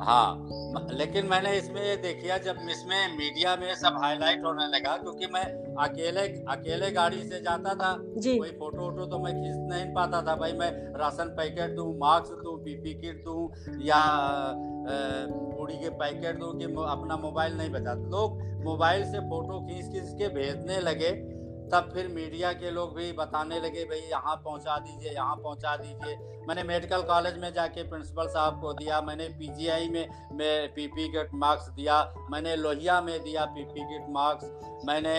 हाँ 0.01 0.49
लेकिन 0.91 1.25
मैंने 1.25 1.51
इसमें 1.57 1.81
ये 1.81 1.95
देखिया 1.97 2.37
जब 2.37 2.57
इसमें 2.71 3.17
मीडिया 3.17 3.55
में 3.55 3.73
सब 3.75 3.97
हाईलाइट 4.01 4.43
होने 4.45 4.67
लगा 4.67 4.95
क्योंकि 4.97 5.27
मैं 5.33 5.43
अकेले 5.83 6.21
अकेले 6.51 6.89
गाड़ी 6.91 7.21
से 7.23 7.39
जाता 7.41 7.73
था 7.73 7.91
कोई 7.99 8.49
फ़ोटो 8.49 8.81
वोटो 8.81 9.05
तो 9.05 9.19
मैं 9.19 9.33
खींच 9.33 9.55
नहीं 9.69 9.93
पाता 9.93 10.21
था। 10.21 10.35
भाई 10.35 10.53
मैं 10.53 10.71
राशन 10.99 11.29
पैकेट 11.37 11.75
दूँ 11.75 11.87
मास्क 11.99 12.41
दूँ 12.43 12.57
पीपी 12.63 12.93
किट 13.01 13.23
दूँ 13.25 13.49
या 13.85 14.01
पूड़ी 15.29 15.75
के 15.75 15.89
पैकेट 16.01 16.39
दूँ 16.39 16.53
कि 16.59 16.65
अपना 16.65 17.17
मोबाइल 17.17 17.57
नहीं 17.57 17.69
बचा। 17.71 17.93
लोग 17.93 18.41
मोबाइल 18.63 19.03
से 19.03 19.19
फ़ोटो 19.19 19.59
खींच 19.59 19.91
खींच 19.93 20.17
के 20.17 20.27
भेजने 20.35 20.79
लगे। 20.81 21.11
तब 21.71 21.89
फिर 21.93 22.07
मीडिया 22.07 22.51
के 22.53 22.71
लोग 22.71 22.95
भी 22.95 23.11
बताने 23.11 23.59
लगे, 23.59 23.83
भाई 23.83 23.99
यहाँ 23.99 24.35
पहुँचा 24.35 24.77
दीजिए, 24.77 25.11
यहाँ 25.11 25.35
पहुँचा 25.35 25.75
दीजिए। 25.77 26.15
मैंने 26.47 26.63
मेडिकल 26.63 27.01
कॉलेज 27.01 27.37
में 27.37 27.53
जाके 27.53 27.83
प्रिंसिपल 27.83 28.27
साहब 28.27 28.59
को 28.61 28.73
दिया, 28.73 28.99
मैंने 29.01 29.27
पीजीआई 29.29 29.87
में, 29.89 30.07
मैं 30.33 30.67
पीपी 30.73 31.07
किट 31.07 31.29
मार्क्स 31.33 31.69
दिया, 31.69 31.97
मैंने 32.31 32.55
लोहिया 32.55 32.99
में 33.01 33.23
दिया 33.23 33.45
पीपी 33.45 33.83
किट 33.83 34.09
मार्क्स, 34.09 34.51
मैंने 34.85 35.17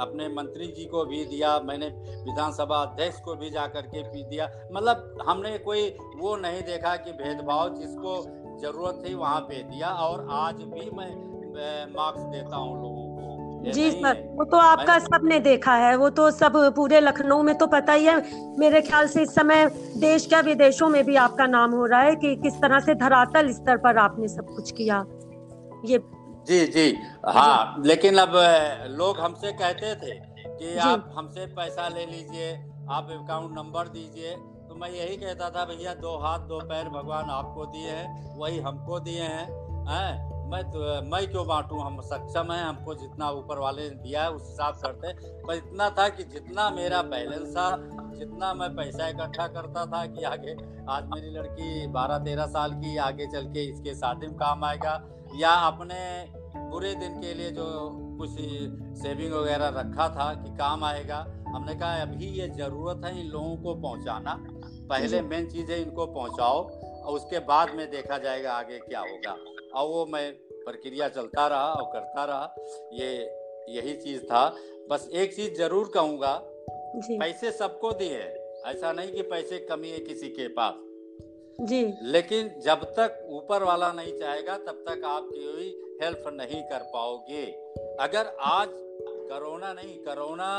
अपने 0.00 0.28
मंत्री 0.28 0.66
जी 0.66 0.84
को 0.84 1.04
भी 1.04 1.24
दिया, 1.24 1.58
मैंने 1.60 1.88
विधानसभा 2.24 2.82
अध्यक्ष 2.82 3.20
को 3.20 3.34
भी 3.34 3.50
जा 3.50 3.66
कर 3.66 3.86
के 3.86 4.02
भी 4.02 4.24
दिया। 4.24 4.50
मतलब 4.72 5.24
हमने 5.28 5.56
कोई 5.58 5.88
वो 6.16 6.36
नहीं 6.36 6.62
देखा 6.62 6.96
कि 6.96 7.12
भेदभाव 7.14 7.74
जिसको 7.74 8.20
ज़रूरत 8.60 9.02
थी 9.06 9.14
वहाँ 9.14 9.40
पे 9.40 9.62
दिया, 9.64 9.88
और 9.88 10.26
आज 10.30 10.54
भी 10.54 10.90
मैं 10.90 11.10
मार्क्स 11.92 12.22
देता 12.22 12.56
हूँ 12.56 12.82
लोगों 12.82 13.06
को। 13.06 13.70
जी 13.72 13.90
सर 13.92 14.20
वो 14.34 14.44
तो 14.44 14.56
आपका 14.56 14.98
सबने 14.98 15.38
देखा 15.40 15.74
है 15.74 15.96
वो 15.96 16.08
तो 16.10 16.30
सब 16.30 16.52
पूरे 16.76 17.00
लखनऊ 17.00 17.42
में 17.42 17.54
तो 17.58 17.66
पता 17.66 17.92
ही 17.92 18.04
है। 18.04 18.16
मेरे 18.58 18.80
ख्याल 18.82 19.06
से 19.06 19.22
इस 19.22 19.34
समय 19.34 19.66
देश 19.98 20.26
क्या 20.26 20.40
विदेशों 20.40 20.88
में 20.88 21.04
भी 21.04 21.16
आपका 21.16 21.46
नाम 21.46 21.72
हो 21.72 21.86
रहा 21.86 22.00
है 22.00 22.14
कि 22.16 22.34
किस 22.36 22.54
तरह 22.54 22.80
से 22.80 22.94
धरातल 22.94 23.52
स्तर 23.52 23.76
पर 23.76 23.98
आपने 23.98 24.28
सब 24.28 24.54
कुछ 24.54 24.70
किया। 24.72 25.04
ये 25.84 25.98
जी 26.48 26.66
जी। 26.66 26.96
हाँ 27.26 27.82
लेकिन 27.86 28.18
अब 28.18 28.32
लोग 28.90 29.18
हमसे 29.20 29.52
कहते 29.52 29.94
थे 29.96 30.14
कि 30.48 30.76
आप 30.78 31.12
हमसे 31.16 31.46
पैसा 31.54 31.88
ले 31.88 32.06
लीजिए 32.06 32.52
आप 32.90 33.10
अकाउंट 33.12 33.56
नंबर 33.56 33.88
दीजिए। 33.88 34.34
तो 34.68 34.74
मैं 34.74 34.90
यही 34.90 35.16
कहता 35.16 35.50
था 35.50 35.64
भैया 35.64 35.94
दो 35.94 36.16
हाथ 36.18 36.48
दो 36.48 36.58
पैर 36.64 36.88
भगवान 36.88 37.30
आपको 37.30 37.64
दिए 37.66 37.90
हैं 37.90 38.38
वही 38.38 38.58
हमको 38.58 38.98
दिए 39.00 39.22
हैं? 39.22 39.46
मैं 40.50 40.62
तो 40.64 40.78
मैं 41.10 41.26
क्यों 41.30 41.46
बांटू? 41.46 41.76
हम 41.76 42.00
सक्षम 42.00 42.52
हैं 42.52 42.62
हमको 42.62 42.94
जितना 42.94 43.30
ऊपर 43.30 43.58
वाले 43.58 43.82
ने 43.82 43.94
दिया 43.96 44.22
है 44.22 44.30
उस 44.30 44.48
हिसाब 44.48 44.74
से 44.74 44.88
करते 44.88 45.12
पर 45.42 45.54
इतना 45.54 45.88
था 45.90 46.08
कि 46.08 46.24
जितना 46.24 46.68
मेरा 46.70 47.02
बैलेंस 47.02 47.50
था 47.50 47.66
जितना 48.14 48.52
मैं 48.54 48.68
पैसा 48.76 49.08
इकट्ठा 49.08 49.46
करता 49.48 49.84
था 49.86 50.04
कि 50.06 50.24
आगे 50.24 50.54
आज 50.90 51.04
मेरी 51.04 51.30
लड़की 51.30 51.86
बारह 51.86 52.18
तेरह 52.18 52.46
साल 52.46 52.72
की 52.72 52.96
आगे 52.96 53.26
चल 53.26 53.46
के 53.46 53.64
इसके 53.64 53.94
शादी 53.94 54.26
में 54.26 54.36
काम 54.36 54.64
आएगा 54.64 54.94
या 55.36 55.50
अपने 55.50 56.00
बुरे 56.70 56.94
दिन 56.94 57.20
के 57.20 57.34
लिए 57.34 57.50
जो 57.50 57.66
कुछ 58.18 58.30
सेविंग 59.02 59.32
वगैरह 59.32 59.68
रखा 59.68 60.08
था 60.08 60.32
कि 60.34 60.56
काम 60.56 60.84
आएगा 60.84 61.24
हमने 61.48 61.74
कहा 61.74 61.94
अभी 62.02 62.26
ये 62.40 62.48
ज़रूरत 62.48 63.04
है 63.04 63.20
इन 63.20 63.26
लोगों 63.26 63.56
को 63.56 63.74
पहुंचाना। 63.74 64.36
पहले 64.90 65.22
मेन 65.22 65.46
चीज़ 65.46 65.72
है 65.72 65.80
इनको 65.82 66.06
पहुंचाओ 66.06 66.68
और 67.02 67.14
उसके 67.14 67.38
बाद 67.46 67.74
में 67.74 67.90
देखा 67.90 68.18
जाएगा 68.18 68.52
आगे 68.52 68.78
क्या 68.78 69.00
होगा। 69.00 69.36
और 69.74 69.88
वो 69.88 70.06
मैं 70.06 70.32
प्रक्रिया 70.64 71.08
चलता 71.08 71.46
रहा 71.46 71.72
और 71.72 71.92
करता 71.92 72.24
रहा। 72.24 72.54
ये 72.92 73.10
यही 73.68 73.94
चीज़ 73.94 74.22
था। 74.24 74.48
बस 74.90 75.08
एक 75.12 75.34
चीज़ 75.36 75.54
ज़रूर 75.54 75.90
कहूँगा 75.94 76.40
पैसे 76.96 77.50
सबको 77.52 77.92
दिए 77.92 78.18
ऐसा 78.66 78.92
नहीं 78.92 79.12
कि 79.12 79.22
पैसे 79.22 79.58
कमी 79.58 79.90
है 79.90 79.98
किसी 79.98 80.28
के 80.28 80.48
पास। 80.48 80.74
जी। 81.60 81.82
लेकिन 82.02 82.50
जब 82.60 82.84
तक 82.96 83.26
ऊपर 83.30 83.62
वाला 83.62 83.92
नहीं 83.92 84.12
चाहेगा 84.18 84.56
तब 84.58 84.84
तक 84.88 85.04
आप 85.04 85.28
कोई 85.32 85.68
हेल्प 86.02 86.24
नहीं 86.32 86.62
कर 86.62 86.90
पाओगे। 86.92 87.44
अगर 88.00 88.36
आज 88.40 88.68
कोरोना 89.30 89.72
नहीं 89.72 89.96
कोरोना 89.98 90.50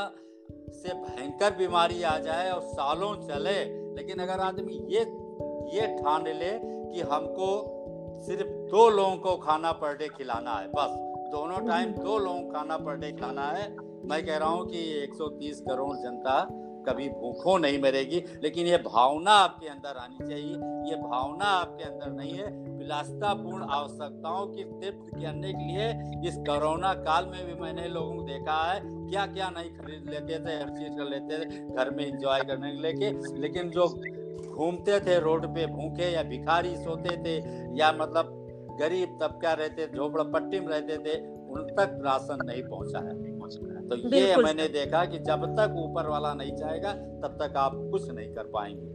से 0.52 0.94
भयंकर 0.94 1.52
बीमारी 1.52 2.04
आ 2.04 2.18
जाए 2.20 2.50
और 2.52 2.62
सालों 2.62 3.16
चले 3.28 3.64
लेकिन 3.96 4.20
अगर 4.20 4.40
आदमी 4.40 4.74
ये 4.94 5.02
ये 5.76 5.88
ठान 5.98 6.28
ले 6.28 6.52
कि 6.64 7.02
हमको 7.02 7.50
सिर्फ़ 8.22 8.50
दो 8.72 8.90
लोगों 8.90 9.18
को 9.18 9.38
खाना 9.38 9.72
पर 9.72 9.98
डे 9.98 10.08
खिलाना 10.08 10.56
है। 10.56 10.68
बस, 10.68 10.98
दोनों 11.32 11.68
टाइम 11.68 11.92
दो 11.92 12.18
लोगों 12.18 12.42
को 12.42 12.52
खाना 12.52 12.78
पर 12.78 12.98
डे 12.98 13.12
खिलाना 13.12 13.48
है। 13.48 13.76
मैं 14.06 14.26
कह 14.26 14.38
रहा 14.38 14.50
हूँ 14.50 14.66
कि 14.68 14.80
130 15.04 15.62
करोड़ 15.62 15.96
जनता 15.98 16.48
कभी 16.88 17.10
भूखों 17.10 17.60
नहीं 17.60 17.82
मरेगी, 17.82 18.24
लेकिन 18.44 18.68
ये 18.68 18.78
भावना 18.78 19.32
आपके 19.32 19.68
अंदर 19.68 19.98
आनी 19.98 20.28
चाहिए। 20.28 20.54
ये 20.90 20.96
भावना 20.96 21.46
आपके 21.46 21.84
अंदर 21.84 22.12
नहीं 22.12 22.34
है। 22.34 22.78
विलासतापूर्ण 22.78 23.64
आवश्यकताओं 23.64 24.48
की 24.48 24.64
तृप्त 24.64 25.12
करने 25.16 25.54
के 25.54 25.68
लिए 25.68 25.90
इस 26.30 26.38
कोरोना 26.38 26.94
काल 26.94 27.26
में 27.26 27.46
भी 27.46 27.54
मैंने 27.54 27.88
लोगों 27.88 28.16
को 28.16 28.24
देखा 28.24 28.72
है 28.72 28.80
क्या 28.84 29.26
क्या 29.26 29.50
नहीं 29.50 29.70
खरीद 29.72 30.10
लेते 30.10 30.40
थे, 30.40 30.56
हर 30.56 30.70
चीज़ 30.70 30.98
कर 30.98 31.06
लेते 31.06 31.40
थे, 31.40 31.76
घर 31.76 31.90
में 31.90 32.06
इंजॉय 32.08 32.40
करने 32.40 32.72
के 32.72 32.82
लेके 32.82 33.40
लेकिन 33.40 33.70
जो 33.70 33.88
घूमते 34.62 35.00
थे 35.00 35.20
रोड 35.20 35.46
पे 35.56 35.66
भूखे 35.68 36.12
या 36.12 36.24
भिखारी 36.24 36.76
सोते 36.78 37.18
थे 37.18 37.36
या 37.80 37.92
मतलब 37.92 38.38
गरीब 38.82 39.18
तबका 39.22 39.54
रहते 39.54 39.88
झोपड़ा 39.88 40.24
पट्टी 40.32 40.60
में 40.60 40.68
रहते 40.68 40.98
थे 40.98 41.18
उन 41.52 41.64
तक 41.80 41.98
राशन 42.06 42.46
नहीं 42.46 42.64
पहुँचा 42.64 43.00
है। 43.00 43.90
तो 43.90 43.96
ये 44.10 44.36
मैंने 44.38 44.68
देखा 44.68 45.04
कि 45.06 45.20
जब 45.20 45.46
तक 45.58 45.76
ऊपर 45.80 46.08
वाला 46.08 46.34
नहीं 46.34 46.52
चाहेगा 46.52 46.92
तब 46.94 47.38
तक 47.42 47.58
आप 47.58 47.72
कुछ 47.92 48.10
नहीं 48.12 48.30
कर 48.34 48.44
पाएँगे। 48.54 48.90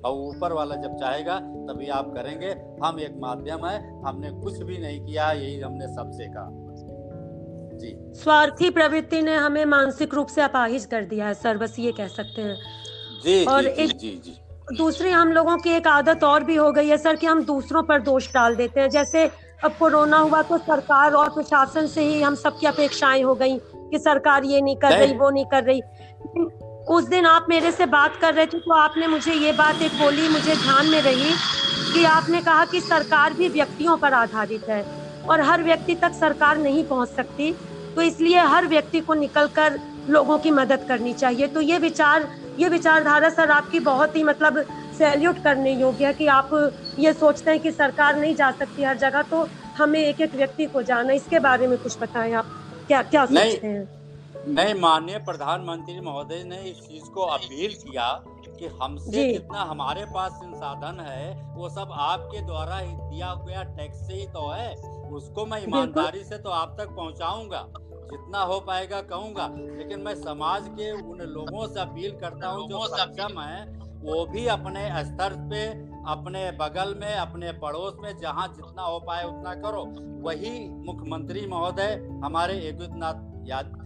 और 0.00 0.18
ऊपर 0.24 0.52
वाला 0.52 0.74
जब 0.76 0.96
चाहेगा 0.96 1.38
तभी 1.68 1.88
आप 1.88 2.12
करेंगे। 2.14 2.50
हम 2.84 3.00
एक 3.00 3.14
माध्यम 3.18 3.66
है 3.66 3.76
हमने 4.02 4.30
कुछ 4.40 4.62
भी 4.62 4.78
नहीं 4.78 5.00
किया 5.00 5.30
यही 5.32 5.60
हमने 5.60 5.86
सबसे 5.94 6.26
कहा। 6.28 6.48
जी। 7.78 7.96
स्वार्थी 8.14 8.70
प्रवृत्ति 8.70 9.22
ने 9.22 9.36
हमें 9.36 9.64
मानसिक 9.64 10.14
रूप 10.14 10.26
से 10.26 10.42
अपाहिज 10.42 10.84
कर 10.86 11.04
दिया 11.04 11.26
है 11.26 11.34
सर 11.34 11.58
बस 11.58 11.78
ये 11.78 11.92
कह 11.92 12.08
सकते 12.08 12.42
हैं। 12.42 12.56
जी 13.24 13.44
और 13.44 13.62
जी, 13.62 13.68
एक 13.68 13.96
जी, 13.96 14.10
जी, 14.24 14.36
दूसरी 14.68 15.10
हम 15.10 15.32
लोगों 15.32 15.56
की 15.56 15.70
एक 15.70 15.86
आदत 15.86 16.22
और 16.24 16.44
भी 16.44 16.54
हो 16.56 16.70
गई 16.72 16.88
है 16.88 16.96
सर 16.98 17.16
कि 17.16 17.26
हम 17.26 17.42
दूसरों 17.44 17.82
पर 17.82 18.00
दोष 18.00 18.28
डाल 18.34 18.54
देते 18.56 18.80
हैं। 18.80 18.88
जैसे 18.90 19.24
अब 19.64 19.76
कोरोना 19.78 20.18
हुआ 20.18 20.40
तो 20.42 20.58
सरकार 20.58 21.12
और 21.12 21.28
प्रशासन 21.28 21.86
से 21.86 22.02
ही 22.02 22.22
हम 22.22 22.34
सबकी 22.34 22.66
अपेक्षाएँ 22.66 23.22
हो 23.22 23.34
गई 23.34 23.58
कि 23.58 23.98
सरकार 23.98 24.44
ये 24.44 24.60
नहीं 24.60 24.76
कर 24.76 24.98
रही 24.98 25.14
वो 25.14 25.30
नहीं 25.30 25.44
कर 25.44 25.64
रही। 25.64 25.80
उस 26.88 27.08
दिन 27.08 27.26
आप 27.26 27.46
मेरे 27.48 27.72
से 27.72 27.86
बात 27.86 28.16
कर 28.16 28.34
रहे 28.34 28.46
थे 28.46 28.58
तो 28.58 28.74
आपने 28.74 29.06
मुझे 29.06 29.34
ये 29.34 29.52
बात 29.52 29.82
एक 29.82 29.98
बोली 29.98 30.28
मुझे 30.28 30.54
ध्यान 30.54 30.86
में 30.86 31.00
रही 31.02 31.30
कि 31.94 32.04
आपने 32.06 32.40
कहा 32.40 32.64
कि 32.64 32.80
सरकार 32.80 33.34
भी 33.34 33.48
व्यक्तियों 33.48 33.96
पर 33.96 34.14
आधारित 34.14 34.68
है 34.68 34.82
और 35.24 35.40
हर 35.40 35.62
व्यक्ति 35.62 35.94
तक 35.94 36.12
सरकार 36.12 36.58
नहीं 36.58 36.84
पहुँच 36.84 37.08
सकती। 37.08 37.52
तो 37.96 38.02
इसलिए 38.02 38.38
हर 38.38 38.66
व्यक्ति 38.66 39.00
को 39.00 39.14
निकलकर 39.14 39.78
लोगों 40.08 40.38
की 40.38 40.50
मदद 40.50 40.84
करनी 40.88 41.12
चाहिए। 41.12 41.46
तो 41.46 41.60
ये 41.60 41.78
विचार 41.78 42.28
ये 42.58 42.68
विचारधारा 42.68 43.28
सर 43.28 43.50
आपकी 43.50 43.80
बहुत 43.80 44.16
ही 44.16 44.22
मतलब 44.24 44.64
सैल्यूट 44.98 45.42
करने 45.44 45.72
योग्य 45.72 46.06
है 46.06 46.12
कि 46.12 46.26
आप 46.26 46.50
ये 46.98 47.12
सोचते 47.12 47.50
हैं 47.50 47.60
कि 47.60 47.70
सरकार 47.72 48.16
नहीं 48.16 48.34
जा 48.34 48.50
सकती 48.50 48.82
हर 48.82 48.96
जगह 48.96 49.22
तो 49.22 49.46
हमें 49.78 50.00
एक 50.00 50.20
एक 50.20 50.34
व्यक्ति 50.34 50.66
को 50.66 50.82
जाना 50.82 51.12
इसके 51.12 51.38
बारे 51.38 51.66
में 51.66 51.78
कुछ 51.78 51.98
बताएँ 52.02 52.32
आप। 52.32 52.44
क्या 52.88 53.02
क्या 53.02 53.26
सोचते 53.26 53.66
हैं? 53.66 53.88
नहीं 54.48 54.74
माननीय 54.74 55.18
प्रधानमंत्री 55.18 56.00
महोदय 56.00 56.42
ने 56.44 56.56
इस 56.56 56.80
चीज़ 56.80 57.04
को 57.04 57.22
अपील 57.22 57.74
किया 57.74 58.08
कि 58.58 58.66
हमसे 58.82 59.32
जितना 59.32 59.62
हमारे 59.62 60.04
पास 60.04 60.32
संसाधन 60.32 61.00
है 61.00 61.54
वो 61.54 61.68
सब 61.68 61.92
आपके 61.92 62.40
द्वारा 62.46 62.80
दिया 62.80 63.34
गया 63.48 63.62
टैक्स 63.62 64.06
से 64.06 64.14
ही 64.14 64.26
तो 64.26 64.48
है। 64.50 64.74
उसको 65.12 65.46
मैं 65.46 65.62
ईमानदारी 65.62 66.24
से 66.24 66.38
तो 66.38 66.50
आप 66.50 66.76
तक 66.80 66.94
पहुंचाऊँगा। 66.96 67.66
जितना 68.04 68.42
हो 68.42 68.58
पाएगा 68.60 69.00
कहूँगा। 69.02 69.48
लेकिन 69.78 70.00
मैं 70.00 70.14
समाज 70.14 70.68
के 70.68 70.90
उन 70.92 71.20
लोगों 71.28 71.66
से 71.66 71.80
अपील 71.80 72.12
करता 72.12 72.48
हूँ 72.48 72.68
जो 72.68 72.86
सक्षम 72.86 73.40
है 73.40 73.82
वो 74.04 74.24
भी 74.26 74.46
अपने 74.46 74.80
स्तर 75.04 75.34
पे 75.50 75.64
अपने 76.12 76.50
बगल 76.52 76.94
में 76.94 77.14
अपने 77.14 77.52
पड़ोस 77.52 77.96
में 78.00 78.16
जहाँ 78.18 78.46
जितना 78.48 78.82
हो 78.82 78.98
पाए 79.00 79.24
उतना 79.24 79.54
करो। 79.54 79.84
वही 80.22 80.68
मुख्यमंत्री 80.86 81.46
महोदय 81.46 81.94
हमारे 82.24 82.58
योगितनाथ 82.58 83.22
याद 83.46 83.80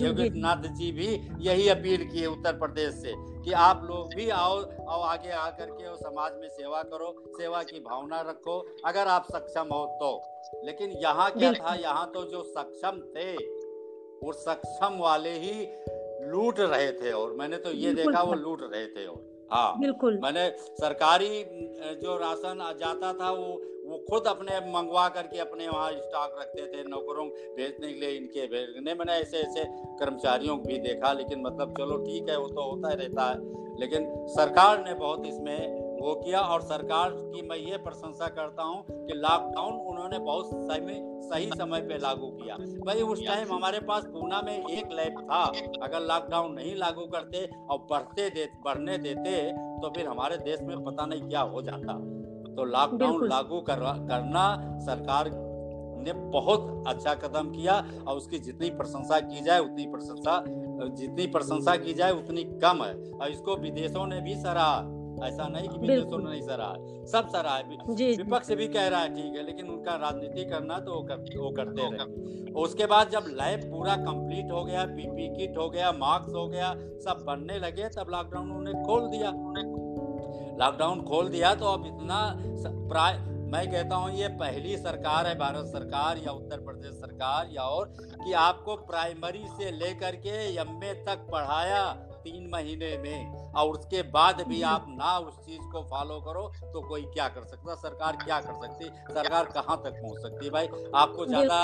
योगितनाथ 0.00 0.66
जी 0.74 0.90
भी 0.92 1.06
यही 1.40 1.68
अपील 1.68 2.04
किए 2.10 2.26
उत्तर 2.26 2.52
प्रदेश 2.52 2.94
से 2.94 3.14
कि 3.44 3.52
आप 3.52 3.80
लोग 3.84 4.14
भी 4.14 4.28
आओ 4.30 4.54
और 4.54 5.06
आगे 5.08 5.30
आकर 5.36 5.70
के 5.70 5.96
समाज 5.96 6.32
में 6.40 6.48
सेवा 6.48 6.82
करो 6.82 7.14
सेवा 7.38 7.62
की 7.62 7.80
भावना 7.80 8.20
रखो 8.20 8.58
अगर 8.84 9.08
आप 9.08 9.26
सक्षम 9.32 9.74
हो 9.74 9.84
तो। 10.00 10.12
लेकिन 10.64 10.90
यहाँ 11.02 11.30
क्या 11.30 11.52
था 11.52 11.74
यहाँ 11.74 12.10
तो 12.14 12.24
जो 12.24 12.42
सक्षम 12.48 13.00
थे 13.16 13.32
वो 14.22 14.32
सक्षम 14.32 14.98
वाले 14.98 15.32
ही 15.38 15.54
लूट 16.30 16.60
रहे 16.60 16.92
थे 16.92 17.12
और 17.12 17.32
मैंने 17.32 17.56
तो 17.56 17.70
ये 17.72 17.92
देखा 17.94 18.22
वो 18.22 18.34
लूट 18.34 18.60
रहे 18.62 18.86
थे 18.86 19.06
और 19.06 19.30
हाँ। 19.52 19.78
बिल्कुल। 19.80 20.18
मैंने 20.22 20.48
सरकारी 20.78 21.44
जो 22.02 22.16
राशन 22.16 22.60
जाता 22.80 23.12
था 23.12 23.30
वो 23.30 23.60
वो 23.86 24.04
खुद 24.10 24.26
अपने 24.26 24.72
मंगवा 24.72 25.08
करके 25.08 25.38
अपने 25.38 25.68
वहाँ 25.68 25.92
स्टॉक 25.92 26.36
रखते 26.38 26.62
थे, 26.62 26.88
नौकरों 26.88 27.26
भेजने 27.28 27.92
के 27.92 28.00
लिए 28.00 28.10
इनके 28.10 28.46
भेजने। 28.46 28.94
मैंने 28.94 29.12
ऐसे 29.12 29.38
ऐसे 29.38 29.64
कर्मचारियों 29.98 30.56
को 30.56 30.68
भी 30.68 30.78
देखा, 30.78 31.12
लेकिन 31.12 31.40
मतलब 31.40 31.74
चलो 31.78 31.96
ठीक 31.96 32.28
है, 32.28 32.38
वो 32.38 32.48
तो 32.48 32.70
होता 32.70 32.88
ही 32.88 32.96
रहता 32.96 33.30
है। 33.30 33.62
लेकिन 33.80 34.26
सरकार 34.28 34.84
ने 34.84 34.94
बहुत 34.94 35.26
इसमें 35.26 35.82
वो 36.02 36.14
किया 36.14 36.40
और 36.40 36.60
सरकार 36.60 37.10
की 37.10 37.42
मैं 37.42 37.56
ये 37.56 37.76
प्रशंसा 37.76 38.28
करता 38.28 38.62
हूँ 38.62 38.84
कि 39.06 39.14
लॉकडाउन 39.14 39.72
उन्होंने 39.72 40.18
बहुत 40.18 40.50
सही 40.52 41.12
सही 41.22 41.50
समय 41.58 41.80
पे 41.80 41.98
लागू 41.98 42.26
किया। 42.26 42.56
भाई, 42.56 43.02
उस 43.02 43.26
टाइम 43.26 43.52
हमारे 43.52 43.80
पास 43.80 44.04
पूना 44.04 44.42
में 44.42 44.68
एक 44.68 44.92
लैब 44.92 45.20
था। 45.20 45.42
अगर 45.82 46.00
लॉकडाउन 46.00 46.52
नहीं 46.52 46.74
लागू 46.76 47.06
करते 47.06 47.50
और 47.70 47.78
बढ़ते 47.90 48.30
दे, 48.30 48.48
बढ़ने 48.64 48.98
देते 48.98 49.52
तो 49.52 49.90
फिर 49.90 50.06
हमारे 50.06 50.36
देश 50.36 50.60
में 50.60 50.84
पता 50.84 51.06
नहीं 51.06 51.22
क्या 51.22 51.40
हो 51.40 51.62
जाता। 51.62 52.11
तो 52.56 52.64
लॉकडाउन 52.64 53.28
लागू 53.28 53.60
कर, 53.60 53.80
करना 54.08 54.78
सरकार 54.80 55.30
ने 56.04 56.12
बहुत 56.12 56.84
अच्छा 56.86 57.14
कदम 57.14 57.50
किया 57.50 57.74
और 58.08 58.16
उसकी 58.16 58.38
जितनी 58.38 58.70
प्रशंसा 58.70 59.20
की 59.20 59.40
जाए 59.40 59.58
उतनी 59.58 59.86
प्रशंसा 59.86 60.42
जितनी 60.96 61.26
प्रशंसा 61.26 61.76
की 61.76 61.94
जाए 61.94 62.12
उतनी 62.12 62.44
कम 62.44 62.82
है। 62.84 62.94
और 63.12 63.28
इसको 63.28 63.56
विदेशों 63.56 64.06
ने 64.06 64.20
भी 64.20 64.34
सराहा। 64.36 64.80
ऐसा 65.26 65.46
नहीं 65.48 65.68
कि 65.68 65.78
विदेशों 65.78 66.18
ने 66.18 66.30
नहीं 66.30 66.42
सराहा। 66.42 66.74
सब 67.06 67.28
सराहा 67.28 67.56
है। 67.56 68.16
विपक्ष 68.16 68.50
भी 68.52 68.66
कह 68.68 68.88
रहा 68.88 69.00
है 69.00 69.14
ठीक 69.14 69.36
है 69.36 69.44
लेकिन 69.46 69.68
उनका 69.68 69.94
राजनीति 69.96 70.44
करना 70.44 70.78
तो 70.78 70.94
वो, 70.94 71.02
कर, 71.02 71.14
वो 71.14 71.50
करते 71.50 71.90
रहे। 71.90 72.52
उसके 72.52 72.86
बाद 72.86 73.10
जब 73.10 73.24
लैब 73.28 73.60
पूरा 73.72 73.96
कंप्लीट 73.96 74.50
हो 74.52 74.64
गया 74.64 74.84
पीपी 74.84 75.28
किट 75.36 75.56
हो 75.58 75.68
गया 75.70 75.92
मास्क 75.92 76.34
हो 76.36 76.48
गया 76.48 76.74
सब 77.00 77.24
बनने 77.26 77.58
लगे 77.58 77.88
तब 77.88 78.10
लॉकडाउन 78.10 78.44
उन्होंने 78.44 78.72
खोल 78.72 79.08
दिया। 79.10 79.30
लॉकडाउन 80.60 81.02
खोल 81.04 81.28
दिया 81.28 81.54
तो 81.54 81.66
अब 81.66 81.86
इतना 81.86 82.20
प्राय 82.88 83.18
मैं 83.52 83.70
कहता 83.70 83.96
हूँ 83.96 84.10
ये 84.10 84.28
पहली 84.40 84.76
सरकार 84.76 85.26
है 85.26 85.34
भारत 85.38 85.66
सरकार 85.66 86.18
या 86.18 86.32
उत्तर 86.32 86.60
प्रदेश 86.60 86.94
सरकार 86.94 87.48
या 87.52 87.62
और 87.62 87.92
कि 88.24 88.32
आपको 88.42 88.76
प्राइमरी 88.86 89.44
से 89.58 89.70
लेकर 89.70 90.16
के 90.16 90.36
एम 90.60 90.80
तक 91.06 91.26
पढ़ाया 91.32 91.84
तीन 92.24 92.48
महीने 92.52 92.96
में 92.98 93.52
और 93.52 93.70
उसके 93.70 94.02
बाद 94.10 94.40
भी 94.48 94.62
आप 94.62 94.84
ना 94.88 95.16
उस 95.18 95.38
चीज़ 95.38 95.62
को 95.72 95.82
फॉलो 95.82 96.20
करो 96.20 96.46
तो 96.72 96.80
कोई 96.88 97.02
क्या 97.14 97.28
कर 97.28 97.44
सकता 97.44 97.74
सरकार 97.74 98.16
क्या 98.24 98.40
कर 98.40 98.54
सकती 98.66 98.88
सरकार 99.14 99.44
कहाँ 99.54 99.76
तक 99.84 100.00
पहुँच 100.02 100.22
सकती 100.22 100.50
भाई? 100.50 100.68
आपको 100.94 101.26
ज़्यादा 101.26 101.58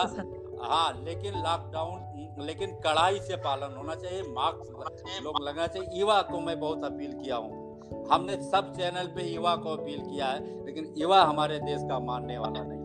हाँ 0.64 1.04
लेकिन 1.04 1.34
लॉकडाउन 1.34 2.44
लेकिन 2.46 2.74
कड़ाई 2.84 3.20
से 3.20 3.36
पालन 3.36 3.76
होना 3.76 3.94
चाहिए 3.94 4.22
मास्क 4.22 5.22
लोग 5.22 5.42
लगना 5.42 5.66
चाहिए 5.66 6.00
युवा 6.00 6.20
को 6.22 6.40
मैं 6.40 6.58
बहुत 6.60 6.84
अपील 6.84 7.12
किया 7.12 7.36
हूँ। 7.36 7.67
हमने 8.12 8.36
सब 8.42 8.72
चैनल 8.76 9.06
पे 9.16 9.22
युवा 9.24 9.54
को 9.56 9.76
अपील 9.76 10.00
किया 10.00 10.26
है 10.26 10.64
लेकिन 10.66 10.92
युवा 10.98 11.22
हमारे 11.22 11.58
देश 11.60 11.82
का 11.88 11.98
मानने 12.00 12.38
वाला 12.38 12.62
नहीं 12.62 12.76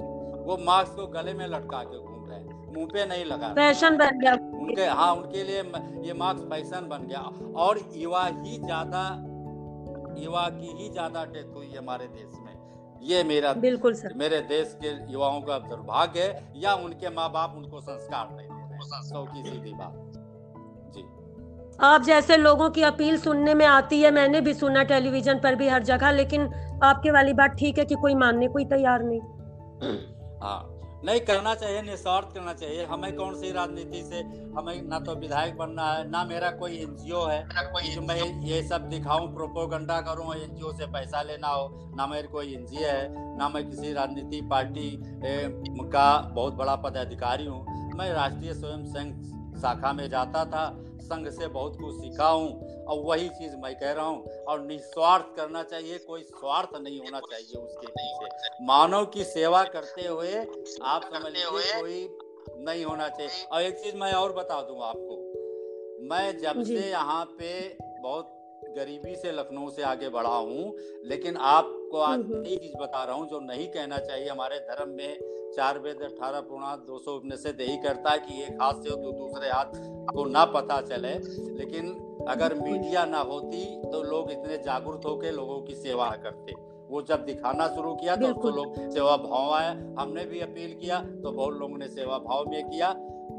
वो 0.46 0.58
मास्क 0.66 0.96
को 0.96 1.08
गले 1.10 1.34
में 1.34 1.48
लटका 1.48 1.84
के 1.84 2.00
घूम 2.00 2.26
रहे 2.30 2.40
हैं 2.40 2.62
मुँह 2.74 2.88
पे 2.94 3.06
नहीं 3.06 3.26
लगा 3.26 3.54
फ़ैशन 3.54 3.98
बन 3.98 4.20
गया। 4.20 4.34
उनके 4.60 4.86
हाँ 4.92 5.12
उनके 5.16 5.44
लिए 5.44 5.62
ये 6.08 6.14
मास्क 6.14 6.50
फ़ैशन 6.50 6.88
बन 6.90 7.08
गया। 7.08 7.20
और 7.56 7.80
युवा 7.96 8.26
ही 8.26 8.58
ज़्यादा 8.58 9.04
युवा 10.18 10.48
की 10.50 10.72
ही 10.78 10.90
ज़्यादा 10.90 11.24
डेथ 11.26 11.56
हुई 11.56 11.74
हमारे 11.76 12.08
देश 12.08 12.40
में। 12.40 12.52
ये 13.04 13.24
मेरा 13.24 13.54
बिल्कुल 13.54 13.94
सर। 13.94 14.14
मेरे 14.18 14.40
देश 14.50 14.78
के 14.82 14.92
युवाओं 15.12 15.42
का 15.42 15.58
दुर्भाग्य 15.60 16.22
है 16.22 16.44
या 16.56 16.74
उनके 16.84 17.10
माँ 17.10 17.32
बाप 17.32 17.56
उनको 17.58 17.82
संस्कार 17.82 18.30
नहीं 18.36 18.48
दे 18.48 18.74
रहे 18.74 19.02
सौ 19.10 19.24
की 19.26 19.44
सीधी 19.44 19.74
बात। 19.74 20.13
आप 21.82 22.04
जैसे 22.04 22.38
लोगों 22.38 22.70
की 22.70 22.82
अपील 22.82 23.18
सुनने 23.18 23.54
में 23.54 23.66
आती 23.66 24.02
है 24.02 24.12
मैंने 24.12 24.42
भी 24.42 24.54
सुना 24.54 24.84
टेलीविज़न 24.84 25.40
पर 25.40 25.56
भी 25.56 25.68
हर 25.68 25.84
जगह 25.84 26.12
लेकिन 26.12 26.50
आपके 26.84 27.12
वाली 27.12 27.34
बात 27.34 27.56
ठीक 27.60 27.78
है 27.78 27.86
कि 27.86 27.96
कोई 27.96 28.16
मानने 28.16 28.48
कोई 28.48 28.66
तैयार 28.66 29.04
नहीं। 29.04 29.20
हाँ 30.44 30.70
नहीं 31.06 31.20
करना 31.20 31.54
चाहिए 31.56 31.82
निस्वार्थ 31.82 32.34
करना 32.34 32.54
चाहिए। 32.54 32.86
हमें 32.86 33.16
कौन 33.16 33.34
सी 33.36 33.52
राजनीति 33.52 34.02
से 34.04 34.20
हमें 34.58 34.88
ना 34.90 35.00
तो 35.00 35.16
विधायक 35.16 35.58
बनना 35.58 35.92
है 35.94 36.10
ना 36.10 36.24
मेरा 36.24 36.52
कोई 36.52 36.78
एनजीओ 36.78 37.26
है 37.26 37.44
जो 37.96 38.02
मैं 38.02 38.44
ये 38.44 38.62
सब 38.68 38.88
दिखाऊँ 38.90 39.34
प्रोपोगंडा 39.36 40.00
करूँ 40.02 40.36
एनजीओ 40.36 40.72
से 40.74 40.86
पैसा 40.86 41.22
लेना 41.22 41.48
हो 41.48 41.68
ना 41.98 42.08
मेरे 42.08 42.28
कोई 42.28 42.54
एनजीओ 42.54 42.88
है 42.88 43.38
ना 43.38 43.50
मैं 43.50 43.70
किसी 43.70 43.94
राजनीति 43.94 44.42
पार्टी 44.42 44.90
का 45.92 46.08
बहुत 46.36 46.54
बड़ा 46.54 46.76
पदाधिकारी 46.76 47.46
हूँ। 47.46 47.66
मैं 47.98 48.12
राष्ट्रीय 48.14 48.54
स्वयं 48.54 48.86
संघ 48.86 49.14
शाखा 49.62 49.94
में 49.94 50.10
जाता 50.10 50.46
था 50.46 50.66
संघ 51.04 51.28
से 51.30 51.48
बहुत 51.48 51.78
कुछ 51.82 51.96
सीखा 51.96 52.28
हूँ 52.28 52.86
और 52.86 53.02
वही 53.04 53.30
चीज़ 53.30 53.56
मैं 53.56 53.76
कह 53.76 53.92
रहा 53.92 54.06
हूँ। 54.06 54.44
और 54.44 54.62
निस्वार्थ 54.62 55.36
करना 55.36 55.64
चाहिए 55.64 55.98
कोई 55.98 56.22
स्वार्थ 56.24 56.76
नहीं 56.82 57.00
होना 57.00 57.20
चाहिए 57.20 57.62
उसके 57.62 57.88
पीछे। 57.88 58.66
मानव 58.66 59.06
की 59.06 59.24
सेवा 59.24 59.64
करते 59.64 60.08
हुए 60.08 60.34
आप 60.84 61.10
समझ 61.14 61.32
लीजिए 61.32 61.82
कोई 61.82 62.08
नहीं 62.66 62.86
होना 62.86 63.08
चाहिए। 63.10 63.44
और 63.46 63.62
एक 63.62 63.80
चीज़ 63.80 63.96
मैं 63.96 64.14
और 64.14 64.34
बता 64.34 64.62
दूँगा 64.62 64.86
आपको। 64.86 65.22
मैं 66.10 66.38
जब 66.40 66.64
से 66.64 66.90
यहाँ 66.90 67.24
पे 67.40 67.52
बहुत 68.02 68.40
गरीबी 68.78 69.16
से 69.16 69.32
लखनऊ 69.32 69.70
से 69.70 69.82
आगे 69.84 70.10
बढ़ा 70.10 70.30
हूँ 70.30 70.74
लेकिन 71.06 71.36
आपको 71.94 72.02
आज 72.02 72.20
हम्म, 72.20 72.34
हम्म। 72.34 72.42
नई 72.42 72.56
चीज़ 72.58 72.78
बता 72.82 73.04
रहा 73.04 73.16
हूँ 73.16 73.28
जो 73.30 73.40
नहीं 73.40 73.68
कहना 73.68 73.98
चाहिए। 73.98 74.30
हमारे 74.30 74.60
धर्म 74.60 74.90
में 74.90 75.20
चार 75.56 75.80
वेद 75.80 76.02
अठारह 76.02 76.42
पूर्णा 76.42 76.76
दो 76.88 76.98
सौ 77.00 77.20
से 77.36 77.50
यही 77.50 77.78
करता 77.78 78.12
है 78.12 78.20
कि 78.20 78.42
एक 78.44 78.62
हाथ 78.62 78.74
से 78.74 78.90
तो 78.90 79.12
दूसरे 79.12 79.50
हाथ 79.50 79.78
को 80.14 80.26
ना 80.26 80.46
पता 80.46 80.80
चले। 80.82 81.14
लेकिन 81.58 81.92
अगर 82.30 82.54
मीडिया 82.56 83.06
ना 83.06 83.20
होती 83.20 83.66
तो 83.92 84.02
लोग 84.04 84.32
इतने 84.32 84.58
जागरूक 84.58 85.06
होकर 85.06 85.32
लोगों 85.32 85.60
की 85.62 85.76
सेवा 85.76 86.10
करते। 86.24 86.56
वो 86.90 87.02
जब 87.02 87.26
दिखाना 87.26 87.68
शुरू 87.68 87.94
किया 87.96 88.16
तो, 88.16 88.34
तो 88.34 88.50
लोग 88.50 88.90
सेवा 88.92 89.18
भाव 89.18 89.54
आया 89.54 89.72
हमने 90.00 90.26
भी 90.26 90.40
अपील 90.40 90.74
किया 90.82 91.00
तो 91.00 91.32
बहुत 91.32 91.54
लोगों 91.54 91.78
ने 91.78 91.88
सेवा 91.88 92.18
भाव 92.18 92.50
में 92.50 92.70
किया। 92.70 92.90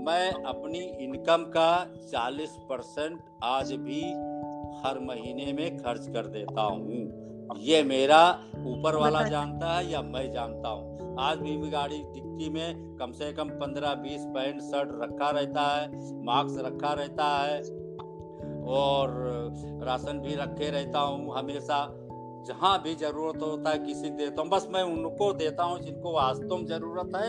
मैं 0.06 0.30
अपनी 0.44 0.78
इनकम 1.04 1.44
का 1.50 1.68
40 2.10 2.56
परसेंट 2.68 3.20
आज 3.44 3.72
भी 3.72 4.00
हर 4.80 4.98
महीने 5.02 5.52
में 5.52 5.76
खर्च 5.78 6.08
कर 6.08 6.26
देता 6.26 6.62
हूँ। 6.62 7.23
ये 7.56 7.82
मेरा 7.82 8.40
ऊपर 8.66 8.96
वाला 8.96 9.22
जानता 9.22 9.78
है 9.78 9.90
या 9.90 10.02
मैं 10.02 10.32
जानता 10.32 10.68
हूँ? 10.68 11.16
आज 11.20 11.38
भी 11.38 11.70
गाड़ी 11.70 11.98
डिक्की 11.98 12.50
में 12.50 12.96
कम 13.00 13.12
से 13.12 13.32
कम 13.32 13.48
पंद्रह 13.48 13.94
बीस 13.94 14.24
पैंट 14.24 14.60
शर्ट 14.60 14.88
रखा 15.02 15.30
रहता 15.30 15.62
है 15.62 15.88
मास्क 16.24 16.62
रखा 16.66 16.92
रहता 16.92 17.24
है 17.24 17.60
और 18.64 19.10
राशन 19.82 20.18
भी 20.18 20.34
रखे 20.34 20.70
रहता 20.70 20.98
हूँ 20.98 21.38
हमेशा। 21.38 22.00
जहाँ 22.46 22.82
भी 22.82 22.94
ज़रूरत 22.94 23.42
होता 23.42 23.70
है 23.70 23.78
किसी 23.78 24.10
देता 24.10 24.42
हूँ। 24.42 24.50
बस 24.50 24.68
मैं 24.70 24.82
उनको 24.82 25.32
देता 25.32 25.64
हूँ 25.64 25.80
जिनको 25.80 26.12
वास्तव 26.12 26.56
में 26.56 26.66
ज़रूरत 26.66 27.12
है 27.16 27.28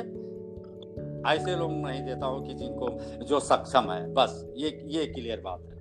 ऐसे 1.35 1.55
लोग 1.55 1.71
नहीं 1.71 2.03
देता 2.03 2.25
हूँ 2.25 2.47
कि 2.47 2.53
जिनको 2.53 2.89
जो 3.25 3.39
सक्षम 3.39 3.91
है। 3.91 4.13
बस 4.13 4.53
ये 4.57 4.83
ये 4.85 5.05
क्लियर 5.05 5.41
बात 5.45 5.59
है। 5.61 5.75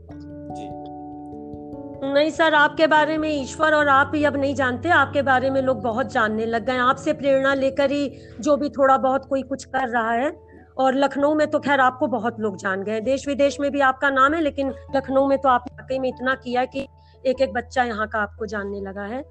नहीं 2.05 2.31
सर 2.31 2.55
आपके 2.55 2.87
बारे 2.87 3.17
में 3.19 3.29
ईश्वर 3.31 3.75
और 3.75 3.89
आप 3.89 4.13
ही 4.15 4.25
अब 4.25 4.37
नहीं 4.37 4.55
जानते 4.55 4.89
आपके 4.93 5.23
बारे 5.23 5.51
में 5.51 5.61
लोग 5.63 5.81
बहुत 5.83 6.13
जानने 6.13 6.47
लग 6.47 6.65
गए 6.67 6.77
आपसे 6.81 7.13
प्रेरणा 7.13 7.55
लेकर 7.55 7.91
ही 7.91 8.09
जो 8.41 8.57
भी 8.57 8.69
थोड़ा 8.69 8.97
बहुत 8.99 9.27
कोई 9.29 9.43
कुछ 9.43 9.65
कर 9.67 9.89
रहा 9.89 10.13
है। 10.13 10.31
और 10.77 10.95
लखनऊ 10.95 11.35
में 11.35 11.47
तो 11.51 11.59
खैर 11.59 11.81
आपको 11.81 12.07
बहुत 12.07 12.41
लोग 12.41 12.57
जान 12.57 12.83
गए 12.83 13.01
देश 13.01 13.27
विदेश 13.29 13.59
में 13.61 13.71
भी 13.71 13.81
आपका 13.81 14.11
नाम 14.11 14.35
है 14.35 14.41
लेकिन 14.41 14.73
लखनऊ 14.97 15.27
में 15.29 15.37
तो 15.39 15.49
आप 15.49 15.65
वाकई 15.73 15.99
में 15.99 16.09
इतना 16.09 16.35
किया 16.35 16.65
कि 16.65 16.87
एक 17.25 17.41
एक 17.41 17.53
बच्चा 17.53 17.85
यहाँ 17.85 18.07
का 18.09 18.19
आपको 18.19 18.47
जानने 18.47 18.81
लगा 18.81 19.05
है। 19.05 19.23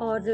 और 0.00 0.30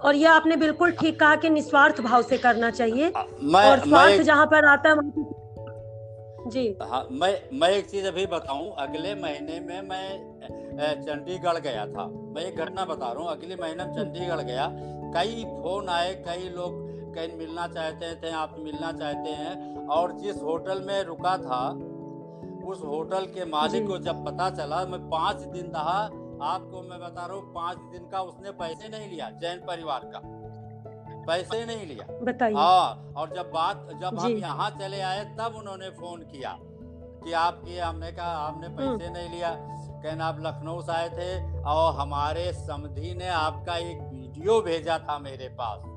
और 0.00 0.14
ये 0.14 0.26
आपने 0.26 0.56
बिल्कुल 0.56 0.90
ठीक 0.92 1.18
कहा 1.20 1.34
कि 1.36 1.50
निस्वार्थ 1.50 2.00
भाव 2.00 2.22
से 2.22 2.38
करना 2.38 2.70
चाहिए। 2.70 3.08
मैं, 3.08 3.64
और 3.64 3.78
स्वार्थ 3.80 4.22
जहाँ 4.22 4.46
पर 4.46 4.64
आता 4.64 4.90
है 4.90 6.50
जी। 6.50 6.66
हाँ 6.82 7.06
मैं 7.12 7.38
मैं 7.52 7.68
एक 7.70 7.90
चीज़ 7.90 8.06
अभी 8.06 8.26
बताऊँ। 8.26 8.74
अगले 8.78 9.14
महीने 9.14 9.60
में 9.60 9.88
मैं 9.88 10.31
चंडीगढ़ 10.42 11.58
गया 11.58 11.86
था। 11.86 12.06
मैं 12.06 12.42
एक 12.42 12.56
घटना 12.56 12.84
बता 12.84 13.12
रहा 13.12 13.22
हूँ। 13.22 13.30
अगले 13.30 13.56
महीने 13.56 13.84
चंडीगढ़ 13.84 14.40
गया। 14.40 14.68
कई 15.14 15.44
फ़ोन 15.44 15.88
आए 15.88 16.14
कई 16.28 16.48
लोग 16.48 16.80
कहीं 17.14 17.36
मिलना 17.38 17.66
चाहते 17.68 18.14
थे 18.14 18.30
आप 18.32 18.54
मिलना 18.58 18.92
चाहते 18.92 19.30
हैं। 19.30 19.86
और 19.88 20.12
जिस 20.12 20.36
होटल 20.36 20.80
में 20.80 21.02
रुका 21.02 21.36
था 21.36 21.68
उस 22.68 22.82
होटल 22.84 23.26
के 23.26 23.44
मालिक 23.44 23.86
को 23.86 23.98
जब 23.98 24.24
पता 24.24 24.50
चला 24.50 24.84
मैं 24.86 25.00
पाँच 25.10 25.36
दिन 25.36 25.66
रहा। 25.66 25.98
आपको 26.42 26.82
मैं 26.82 27.00
बता 27.00 27.26
रहा 27.26 27.36
हूँ 27.36 27.52
पाँच 27.54 27.78
दिन 27.78 28.08
का 28.08 28.20
उसने 28.20 28.50
पैसे 28.50 28.88
नहीं 28.88 29.10
लिया 29.10 29.30
जैन 29.30 29.58
परिवार 29.58 30.00
का। 30.04 30.20
पैसे 31.26 31.64
नहीं 31.66 31.86
लिया। 31.86 32.06
बताइए। 32.22 32.54
हाँ 32.54 33.12
और 33.16 33.34
जब 33.36 33.50
बात 33.50 33.88
जब 34.00 34.18
हम 34.18 34.32
यहाँ 34.32 34.70
चले 34.70 35.00
आए 35.00 35.24
तब 35.24 35.54
उन्होंने 35.56 35.90
फ़ोन 35.90 36.20
किया। 36.22 36.58
कि 37.24 37.32
आपकी 37.32 37.78
हमने 37.78 38.12
कहा 38.12 38.26
आपने 38.26 38.66
हम्म। 38.66 38.98
पैसे 38.98 39.10
नहीं 39.10 39.30
लिया। 39.30 39.54
कहना 40.02 40.26
आप 40.26 40.40
लखनऊ 40.40 40.80
से 40.82 40.92
आए 40.92 41.08
थे 41.08 41.62
और 41.62 41.94
हमारे 41.94 42.52
समधी 42.52 43.14
ने 43.14 43.28
आपका 43.28 43.76
एक 43.76 44.00
वीडियो 44.02 44.60
भेजा 44.60 44.98
था 44.98 45.18
मेरे 45.18 45.48
पास 45.60 45.88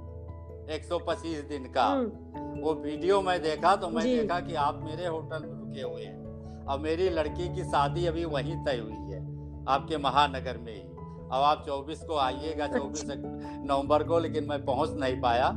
125 0.72 1.42
दिन 1.50 1.72
का। 1.72 1.86
हम्म। 1.86 2.62
वो 2.62 2.74
वीडियो 2.74 3.22
मैं 3.22 3.42
देखा 3.42 3.76
तो 3.76 3.90
मैं 3.90 4.04
देखा 4.04 4.40
कि 4.40 4.56
आप 4.56 4.80
मेरे 4.84 5.06
होटल 5.06 5.46
में 5.46 5.60
रुके 5.60 5.82
हुए 5.82 6.04
हैं। 6.04 6.66
और 6.66 6.80
मेरी 6.80 7.10
लड़की 7.10 7.56
की 7.56 7.64
शादी 7.64 8.06
अभी 8.06 8.26
वहीं 8.26 8.56
तय 8.66 8.78
हुई 8.78 9.14
है 9.14 9.20
आपके 9.68 9.98
महानगर 9.98 10.58
में 10.58 10.74
ही। 10.74 10.82
अब 11.26 11.42
आप 11.42 11.66
24 11.66 12.04
को 12.04 12.18
आइएगा 12.18 12.68
24 12.68 13.04
नवंबर 13.08 14.04
को 14.04 14.20
लेकिन 14.20 14.44
मैं 14.44 14.66
पहुँच 14.66 14.90
नहीं 14.92 15.22
पाया। 15.22 15.50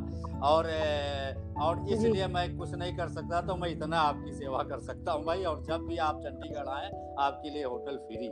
और 0.42 0.66
और 1.62 1.84
इसलिए 1.90 2.26
मैं 2.26 2.56
कुछ 2.58 2.74
नहीं 2.74 2.96
कर 2.96 3.08
सकता 3.08 3.40
तो 3.40 3.56
मैं 3.56 3.68
इतना 3.70 4.00
आपकी 4.00 4.32
सेवा 4.32 4.62
कर 4.62 4.80
सकता 4.80 5.12
हूँ 5.12 5.24
भाई। 5.24 5.44
और 5.44 5.62
जब 5.64 5.86
भी 5.86 5.96
आप 5.98 6.20
चंडीगढ़ 6.20 6.68
आए 6.68 6.90
आपके 7.18 7.50
लिए 7.50 7.64
होटल 7.64 7.96
फ्री। 7.96 8.28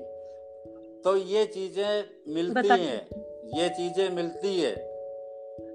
तो 1.05 1.16
ये 1.16 1.45
चीज़ें 1.45 2.05
मिलती 2.35 2.69
हैं। 2.69 3.09
ये 3.55 3.69
चीज़ें 3.69 4.11
मिलती 4.11 4.61
है। 4.61 4.75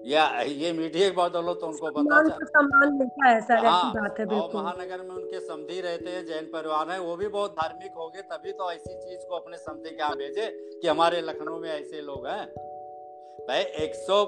या 0.05 0.25
ये 0.41 0.71
मीडिया 0.73 1.09
की 1.09 1.15
बात 1.15 1.31
बोलो 1.31 1.53
तो 1.53 1.67
उनको 1.67 1.87
मिलता 1.87 3.27
है 3.27 3.39
सर 3.41 3.65
हाँ, 3.65 3.93
बात 3.93 4.19
है 4.19 4.25
बिल्कुल। 4.25 4.61
महानगर 4.61 5.01
में 5.01 5.15
उनके 5.15 5.39
समधी 5.39 5.81
रहते 5.81 6.09
हैं 6.09 6.25
जैन 6.25 6.45
परिवार 6.45 6.91
है 6.91 6.99
वो 6.99 7.15
भी 7.15 7.27
बहुत 7.27 7.51
धार्मिक 7.51 7.93
हो 7.97 8.07
गए 8.09 8.21
तभी 8.21 8.51
तो 8.51 8.71
ऐसी 8.71 8.93
चीज़ 8.93 9.25
को 9.25 9.35
अपने 9.35 9.57
समधी 9.57 9.89
के 9.89 9.95
यहाँ 9.95 10.15
भेजे 10.15 10.47
कि 10.81 10.87
हमारे 10.87 11.21
लखनऊ 11.21 11.59
में 11.59 11.69
ऐसे 11.69 12.01
लोग 12.01 12.27
हैं। 12.27 12.45
भाई 13.47 13.61
एक 13.85 13.95
सौ 13.95 14.23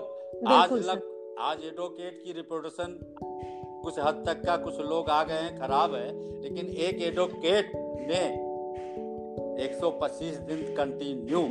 आज 0.48 0.72
लग 0.72 1.02
आज 1.40 1.64
एडवोकेट 1.66 2.22
की 2.24 2.34
रिपोर्टेशन 2.34 3.00
कुछ 3.84 4.00
हद 4.00 4.24
तक 4.28 4.42
का 4.46 4.58
कुछ 4.58 4.80
लोग 4.80 5.10
आ 5.10 5.24
गए 5.24 5.34
हैं, 5.34 5.60
खराब 5.60 5.94
है, 5.96 6.42
लेकिन 6.42 6.68
एक 6.68 7.02
एडवोकेट 7.02 7.72
ने 8.10 8.22
125 9.66 10.38
दिन 10.38 10.76
कंटिन्यू 10.76 11.42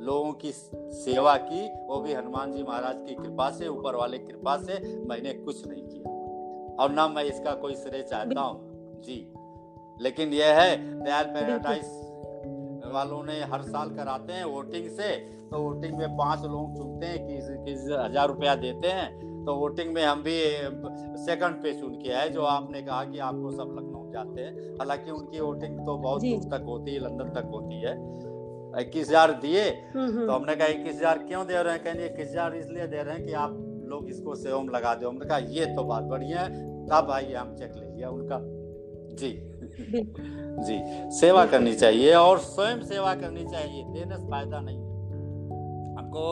लोगों 0.00 0.32
की 0.32 0.52
सेवा 0.52 1.36
की, 1.36 1.86
वो 1.86 2.00
भी 2.00 2.12
हनुमान 2.12 2.52
जी 2.52 2.62
महाराज 2.62 2.96
की 3.08 3.14
कृपा 3.14 3.50
से, 3.50 3.68
ऊपर 3.68 3.94
वाले 3.94 4.18
कृपा 4.18 4.56
से, 4.56 5.04
मैंने 5.08 5.32
कुछ 5.32 5.66
नहीं 5.66 5.82
किया। 5.82 6.10
और 6.76 6.90
ना 6.90 7.08
मैं 7.08 7.24
इसका 7.24 7.54
कोई 7.54 7.74
श्रेय 7.74 8.02
चाहता 8.02 8.40
हूँ। 8.40 9.00
जी। 9.02 9.34
लेकिन 10.00 10.32
यह 10.32 10.60
है, 10.60 10.76
दयाल 11.04 11.24
पैराडाइज 11.24 11.84
वालों 12.92 13.22
ने 13.24 13.40
हर 13.44 13.62
साल 13.62 13.90
कराते 13.90 14.32
हैं 14.32 14.44
वोटिंग 14.44 14.90
से 14.90 15.38
तो 15.50 15.58
वोटिंग 15.58 15.98
में 15.98 16.16
पाँच 16.16 16.42
लोग 16.42 16.76
चुनते 16.76 17.06
हैं 17.06 17.26
किस 17.64 17.80
हज़ार 17.80 18.28
रुपया 18.28 18.54
देते 18.54 18.88
हैं। 18.88 19.27
तो 19.46 19.54
वोटिंग 19.54 19.94
में 19.94 20.04
हम 20.04 20.22
भी 20.22 20.36
सेकंड 21.24 21.62
पे 21.62 21.72
चुन 21.72 21.94
के 21.94 22.12
आए 22.12 22.28
जो 22.28 22.42
आपने 22.42 22.82
कहा 22.82 23.04
कि 23.04 23.18
आपको 23.18 23.50
सब 23.50 23.74
लखनऊ 23.78 24.10
जाते 24.12 24.40
हैं। 24.40 24.76
हालाँकि 24.78 25.10
उनकी 25.10 25.40
वोटिंग 25.40 25.78
तो 25.78 25.96
बहुत 25.96 26.22
दूर 26.22 26.58
तक 26.58 26.64
होती 26.64 26.94
है 26.94 27.00
लंदन 27.00 27.30
तक 27.30 27.50
होती 27.50 27.80
है। 27.80 27.92
इक्कीस 28.82 29.08
हज़ार 29.08 29.32
दिए 29.32 29.62
हम्म, 29.62 30.06
हम्म। 30.06 30.26
तो 30.26 30.32
हमने 30.32 30.56
कहा 30.56 30.66
इक्कीस 30.66 30.96
हज़ार 30.96 31.18
क्यों 31.18 31.46
दे 31.46 31.62
रहे 31.62 31.72
हैं? 31.72 31.82
कहेंगे 31.84 32.06
इक्कीस 32.06 32.28
हज़ार 32.30 32.54
इसलिए 32.54 32.86
दे 32.86 33.02
रहे 33.02 33.14
हैं 33.14 33.26
कि 33.26 33.32
आप 33.32 33.56
लोग 33.84 34.08
इसको 34.10 34.34
सेवम 34.34 34.68
लगा 34.68 34.94
दो। 34.94 35.08
हमने 35.08 35.26
कहा 35.26 35.38
ये 35.38 35.66
तो 35.66 35.84
बात 35.84 36.04
बढ़िया 36.04 36.40
है। 36.40 36.66
तब 36.86 37.10
आइए 37.10 37.34
हम 37.34 37.54
चेक 37.56 37.72
ले 37.76 37.86
लिया 37.86 38.10
उनका। 38.10 38.40
जी। 39.14 39.30
जी। 40.66 40.78
सेवा 41.10 41.44
करनी 41.46 41.72
चाहिए 41.74 42.14
और 42.14 42.38
स्वयं 42.38 42.82
सेवा 42.82 43.14
करनी 43.14 43.44
चाहिए 43.44 43.84
देने 43.84 44.16
से 44.16 44.26
फ़ायदा 44.26 44.60
नहीं 44.60 44.78
हमको 45.98 46.26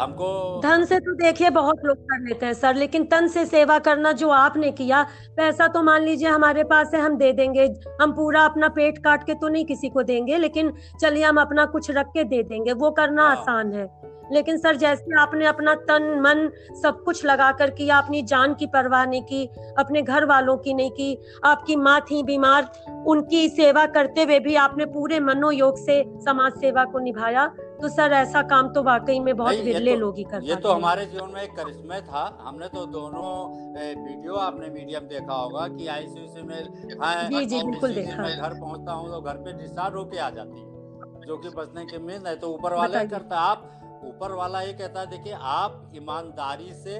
हमको 0.00 0.60
धन 0.62 0.84
से 0.84 0.98
तो 1.00 1.14
देखिए 1.14 1.50
बहुत 1.50 1.84
लोग 1.84 1.98
कर 2.00 2.20
लेते 2.20 2.46
हैं 2.46 2.52
सर 2.54 2.74
लेकिन 2.74 3.04
तन 3.04 3.28
से 3.28 3.44
सेवा 3.46 3.78
करना 3.78 4.12
जो 4.12 4.28
आपने 4.30 4.70
किया 4.70 5.02
पैसा 5.36 5.66
तो 5.68 5.82
मान 5.82 6.02
लीजिए 6.02 6.28
हमारे 6.28 6.64
पास 6.64 6.90
है 6.94 7.00
हम 7.00 7.16
दे 7.18 7.32
देंगे 7.32 7.64
हम 8.02 8.12
पूरा 8.12 8.44
अपना 8.44 8.68
पेट 8.68 8.98
काट 8.98 9.24
के 9.26 9.34
तो 9.34 9.48
नहीं 9.48 9.64
किसी 9.64 9.88
को 9.88 10.02
देंगे 10.02 10.38
लेकिन 10.38 10.72
चलिए 11.00 11.24
हम 11.24 11.40
अपना 11.40 11.64
कुछ 11.66 11.90
रख 11.90 12.06
के 12.06 12.24
दे 12.24 12.42
देंगे 12.42 12.72
वो 12.72 12.90
करना 12.90 13.22
हाँ। 13.22 13.36
आसान 13.36 13.72
है 13.72 13.88
लेकिन 14.32 14.58
सर 14.58 14.76
जैसे 14.76 15.20
आपने 15.20 15.46
अपना 15.46 15.74
तन 15.88 16.02
मन 16.20 16.48
सब 16.82 17.02
कुछ 17.04 17.24
लगा 17.24 17.50
कर 17.52 17.70
किया 17.70 17.98
अपनी 17.98 18.22
जान 18.22 18.54
की 18.54 18.66
परवाह 18.66 19.04
नहीं 19.06 19.22
की 19.22 19.44
अपने 19.78 20.02
घर 20.02 20.24
वालों 20.24 20.56
की 20.56 20.74
नहीं 20.74 20.90
की 20.90 21.16
आपकी 21.44 21.76
माँ 21.76 22.00
थी 22.00 22.22
बीमार 22.22 22.68
उनकी 23.06 23.48
सेवा 23.48 23.86
करते 23.86 24.22
हुए 24.22 24.38
भी 24.40 24.54
आपने 24.56 24.84
पूरे 24.88 25.20
मनोयोग 25.20 25.78
से 25.78 26.02
समाज 26.24 26.60
सेवा 26.60 26.84
को 26.84 26.98
निभाया 26.98 27.50
तो 27.82 27.88
सर 27.88 28.12
ऐसा 28.12 28.42
काम 28.42 28.68
तो 28.74 28.82
वाकई 28.82 29.18
में 29.20 29.36
बहुत 29.36 29.56
विरले 29.64 29.92
तो, 29.92 29.98
लोग 30.00 30.16
ही 30.16 30.24
करते 30.24 30.46
ये 30.46 30.56
तो 30.56 30.72
हमारे 30.72 31.04
जीवन 31.06 31.30
में 31.34 31.42
एक 31.42 31.54
करिश्मे 31.56 32.00
था। 32.02 32.22
हमने 32.40 32.68
तो 32.68 32.84
दोनों 32.86 33.28
वीडियो 33.76 34.34
आपने 34.36 34.68
मीडियम 34.68 35.06
देखा 35.08 35.34
होगा 35.34 35.66
कि 35.68 35.86
आईसीयू 35.86 36.44
में 36.44 36.98
हाँ, 37.00 37.28
जी 37.28 37.44
जी 37.46 37.62
बिल्कुल 37.62 37.94
देखा। 37.94 38.22
मैं 38.22 38.36
घर 38.36 38.58
पहुँचता 38.60 38.92
हूँ 38.92 39.08
तो 39.08 39.20
घर 39.20 39.36
पे 39.36 39.52
डिस्चार्ज 39.52 39.94
होके 39.94 40.18
आ 40.18 40.30
जाती 40.30 40.60
है 40.60 41.26
जो 41.26 41.36
कि 41.36 41.48
बचने 41.56 41.84
के 41.84 41.98
में 41.98 42.18
नहीं 42.18 42.36
तो 42.36 42.50
ऊपर 42.54 42.74
वाला 42.74 43.04
करता 43.04 43.40
आप 43.40 43.70
ऊपर 44.04 44.32
वाला 44.32 44.60
ये 44.62 44.72
कहता 44.72 45.00
है 45.00 45.06
देखिए 45.06 45.36
आप 45.52 45.92
ईमानदारी 45.96 46.72
से 46.74 46.98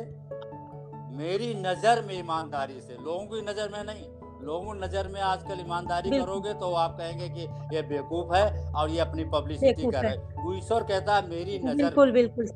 मेरी 1.19 1.55
नज़र 1.59 2.05
में 2.07 2.19
ईमानदारी 2.19 2.81
से 2.81 2.95
लोगों 2.95 3.25
की 3.27 3.41
नज़र 3.43 3.69
में 3.73 3.83
नहीं 3.85 4.07
लोगों 4.41 4.75
नज़र 4.77 5.09
में 5.09 5.21
आजकल 5.23 5.61
ईमानदारी 5.61 6.11
करोगे 6.11 6.53
तो 6.55 6.73
आप 6.77 6.97
कहेंगे 6.99 7.29
कि 7.29 7.47
ये 7.75 7.83
बेवकूफ़ 7.85 8.35
है 8.35 8.73
और 8.73 8.91
ये 8.91 8.99
अपनी 9.01 9.25
पब्लिसिटी 9.33 9.87
कर 9.87 10.03
रहे 10.03 10.13
है। 10.13 10.57
ईश्वर 10.59 10.83
कहता 10.85 11.17
है 11.17 11.29
मेरी 11.29 11.59
नज़र 11.59 11.77
बिल्कुल 11.77 12.13
बिल्कुल 12.13 12.47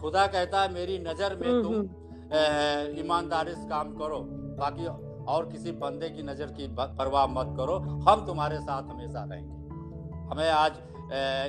खुदा 0.00 0.26
कहता 0.28 0.62
है 0.62 0.72
मेरी 0.72 0.98
नज़र 1.00 1.36
में 1.36 1.48
हम्म, 1.48 1.62
तुम 1.62 1.74
हम्म। 1.74 2.98
ईमानदारी 3.00 3.54
से 3.54 3.68
काम 3.68 3.92
करो। 3.94 4.18
बाकी 4.58 4.86
और 5.32 5.48
किसी 5.48 5.72
बंदे 5.78 6.08
की 6.10 6.22
नज़र 6.22 6.52
की 6.52 6.66
परवाह 6.76 7.26
मत 7.28 7.54
करो। 7.56 7.78
हम 8.04 8.24
तुम्हारे 8.26 8.58
साथ 8.60 8.90
हमेशा 8.90 9.24
रहेंगे। 9.24 9.56
हमें 10.30 10.48
आज 10.50 10.86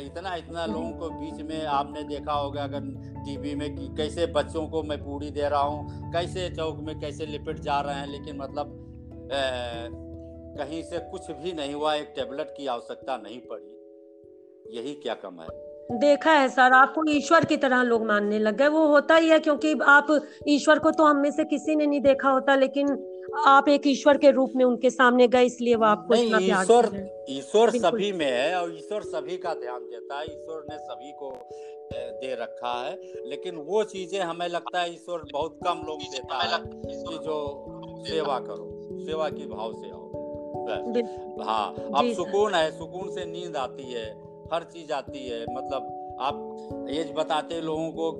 इतना 0.04 0.34
इतना 0.36 0.66
लोगों 0.66 0.92
को 0.92 1.10
बीच 1.12 1.42
में 1.42 1.66
आपने 1.68 2.04
देखा 2.06 2.34
होगा 2.34 2.64
अगर 2.64 2.82
टीवी 3.26 3.56
में 3.56 3.70
कि 3.76 3.88
कैसे 3.98 4.26
बच्चों 4.36 4.68
को 4.68 4.84
मैं 4.84 4.98
पूरी 5.00 5.32
दे 5.32 5.50
रहा 5.50 5.62
हूँ 5.62 6.12
कैसे 6.12 6.50
चौक 6.50 6.80
में 6.80 7.00
कैसे 7.00 7.26
लिपट 7.26 7.60
जा 7.62 7.80
रहे 7.82 7.96
हैं 7.96 8.08
लेकिन 8.08 8.38
मतलब 8.38 8.78
कहीं 9.32 10.82
से 10.84 11.00
कुछ 11.12 11.32
भी 11.32 11.54
नहीं 11.54 11.74
हुआ 11.74 11.94
एक 11.96 12.14
टेबलेट 12.16 12.54
की 12.58 12.68
आवश्यकता 12.68 13.18
नहीं 13.18 13.40
पड़ी। 13.40 14.78
यही 14.78 14.94
क्या 14.94 15.14
कम 15.14 15.42
है? 15.42 15.48
देखा 16.00 16.32
है 16.32 16.48
सर 16.50 16.74
आपको 16.74 17.04
ईश्वर 17.10 17.46
की 17.46 17.58
तरह 17.58 17.82
लोग 17.84 18.06
मानने 18.06 18.40
लग 18.40 18.58
गए। 18.58 18.68
वो 18.68 18.86
होता 18.88 19.16
ही 19.16 19.30
है 19.30 19.40
क्योंकि 19.40 19.74
आप 19.84 20.08
ईश्वर 20.48 20.80
को 20.80 20.92
तो 20.92 21.04
हम 21.04 21.18
में 21.18 21.32
से 21.32 21.44
किसी 21.44 21.76
ने 21.76 21.86
नहीं 21.86 22.02
देखा 22.02 22.30
होता 22.30 22.56
लेकिन 22.56 22.88
आप 23.48 23.70
एक 23.70 23.88
ईश्वर 23.88 24.18
के 24.18 24.32
रूप 24.32 24.52
में 24.56 24.66
उनके 24.66 24.90
सामने 24.90 25.28
गए 25.28 25.46
इसलिए 25.46 25.76
वो 25.76 25.86
आपको 25.86 26.16
ईश्वर 26.16 26.90
ईश्वर 27.30 27.70
सभी 27.70 28.12
में 28.12 28.26
है 28.26 28.56
और 28.62 28.76
ईश्वर 28.76 29.02
सभी 29.02 29.38
का 29.38 29.54
ध्यान 29.54 29.84
देता 29.84 30.20
है। 30.20 30.26
ईश्वर 30.26 30.66
ने 30.72 30.78
सभी 30.78 31.12
को 31.12 31.32
दे 31.94 32.36
रखा 32.36 32.74
है। 32.86 32.96
लेकिन 33.30 33.56
वो 33.56 33.84
चीज़ें 33.84 34.20
हमें 34.20 34.48
लगता 34.48 34.82
है 34.82 34.94
ईश्वर 34.94 35.24
बहुत 35.34 35.60
कम 35.66 35.84
लोग 35.88 36.00
देता 36.02 36.38
है 36.38 36.60
कि 36.66 37.18
जो 37.26 38.04
सेवा 38.08 38.40
करो। 38.40 38.79
सेवा 39.00 39.30
की 39.30 39.46
भाव 39.46 39.74
से 39.74 39.90
आओ। 39.92 40.08
हाँ 41.42 41.74
अब 41.96 42.12
सुकून 42.14 42.54
है 42.54 42.72
सुकून 42.72 43.10
से 43.12 43.26
नींद 43.26 43.56
आती 43.58 43.84
है 43.84 44.06
हर 44.54 44.64
चीज़ 44.64 44.92
आती 44.94 45.28
है 45.28 45.42
मतलब 45.56 46.18
आप 46.22 46.88
एज 46.90 47.14
बताते 47.18 47.62
लोगों 47.62 47.92
को 47.92 48.12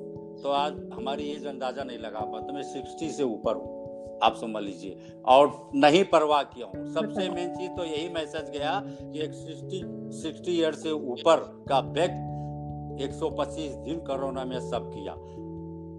तो 0.44 0.50
आज 0.50 0.74
हमारी 0.94 1.32
एज 1.32 1.46
अंदाज़ा 1.46 1.84
नहीं 1.84 1.98
लगा 1.98 2.20
पाता। 2.20 2.54
मैं 2.54 2.64
सिक्सटी 2.64 3.10
से 3.10 3.24
ऊपर 3.24 3.56
हूँ 3.56 4.20
आप 4.24 4.36
समझ 4.36 4.64
लीजिए। 4.64 4.98
और 5.26 5.70
नहीं 5.76 6.04
परवाह 6.04 6.44
किया 6.44 6.68
हूँ। 6.68 6.94
सबसे 6.94 7.30
मेन 7.30 7.56
चीज़ 7.56 7.72
तो 7.72 7.86
यही 7.86 8.10
मैसेज 8.10 8.50
गया 8.50 8.82
कि 8.86 9.20
एक 9.20 9.34
सिक्सटी 9.34 9.82
सिक्सटी 10.22 10.58
ईयर 10.60 10.76
से 10.76 10.92
ऊपर 10.92 11.66
का 11.70 11.80
व्यक्ति 11.80 13.04
125 13.04 13.76
दिन 13.76 14.00
कोरोना 14.00 14.46
में 14.46 14.60
सब 14.60 14.90
किया। 14.94 15.14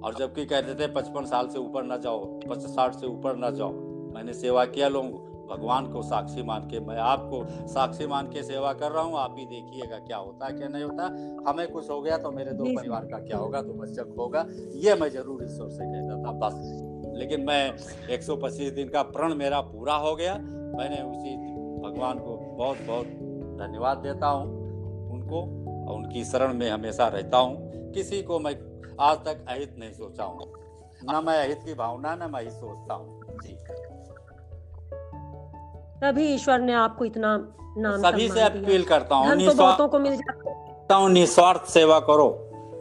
और 0.07 0.15
जबकि 0.15 0.45
कहते 0.47 0.75
थे 0.75 0.87
पचपन 0.93 1.25
साल 1.25 1.49
से 1.49 1.59
ऊपर 1.59 1.83
ना 1.83 1.97
जाओ 1.97 2.25
पचास 2.25 2.71
साठ 2.71 2.95
से 2.95 3.07
ऊपर 3.07 3.37
ना 3.37 3.51
जाओ। 3.51 3.73
मैंने 4.11 4.35
सेवा 4.35 4.65
किया 4.67 4.89
लोगों 4.89 5.29
भगवान 5.49 5.87
को 5.93 6.03
साक्षी 6.03 6.43
मान 6.43 6.69
के 6.69 6.81
मैं 6.81 6.97
आपको 7.03 7.45
साक्षी 7.69 8.07
मान 8.07 8.27
के 8.27 8.43
सेवा 8.43 8.73
कर 8.73 8.91
रहा 8.93 9.03
हूँ। 9.03 9.17
आप 9.19 9.35
ही 9.39 9.45
देखिएगा 9.47 9.99
क्या 9.99 10.17
होता 10.17 10.47
है 10.47 10.53
क्या 10.53 10.69
नहीं 10.69 10.85
होता। 10.85 11.07
हमें 11.51 11.67
कुछ 11.73 11.89
हो 11.91 12.01
गया 12.03 12.19
तो 12.19 12.31
मेरे 12.31 12.53
दो 12.53 12.65
परिवार 12.77 13.07
का 13.07 13.19
क्या 13.19 13.39
होगा 13.39 13.63
तो 13.63 13.73
बच्चा 13.73 14.03
होगा 14.19 14.45
ये 14.77 14.95
मैं 14.95 15.09
ज़रूर 15.11 15.45
ईश्वर 15.45 15.69
से 15.69 15.85
कहता 15.85 16.23
था 16.25 16.33
बस। 16.39 16.55
लेकिन 17.19 17.45
मैं 17.47 17.63
125 18.11 18.71
दिन 18.75 18.89
का 18.89 19.03
प्रण 19.11 19.35
मेरा 19.35 19.61
पूरा 19.63 19.95
हो 19.97 20.15
गया। 20.17 20.35
मैंने 20.35 21.03
उसी 21.03 21.37
भगवान 21.83 22.19
को 22.19 22.37
बहुत 22.57 22.79
बहुत 22.87 23.07
धन्यवाद 23.61 23.99
देता 23.99 24.27
हूँ 24.27 24.45
उनको 25.13 25.41
और 25.87 25.95
उनकी 25.97 26.25
शरण 26.25 26.55
में 26.55 26.69
हमेशा 26.71 27.09
रहता 27.09 27.39
हूँ। 27.39 27.93
किसी 27.93 28.23
को 28.23 28.39
मैं 28.39 28.55
आज 29.01 29.25
तक 29.27 29.45
अहित 29.49 29.75
नहीं 29.79 29.93
सोचा 29.93 30.25
हूँ। 30.25 30.53
न 31.05 31.23
मैं 31.27 31.39
अहित 31.39 31.59
की 31.65 31.75
भावना 31.75 32.15
ना 32.15 32.29
मैं 32.29 32.41
अहित 32.41 32.53
सोचता 32.53 32.95
हूँ। 32.95 33.39
जी। 33.43 33.57
तभी 36.03 36.27
ईश्वर 36.35 36.59
ने 36.61 36.73
आपको 36.73 37.05
इतना 37.05 37.37
नाम 37.79 38.03
सभी 38.03 38.29
से 38.29 38.41
अपील 38.43 38.85
करता 38.85 39.17
हूँ 39.17 39.37
तो 39.49 39.87
को 39.89 39.99
मिल 39.99 40.17
जाता 40.17 40.95
हूँ। 40.95 41.11
निस्वार्थ 41.11 41.69
सेवा 41.71 41.99
करो। 42.01 42.29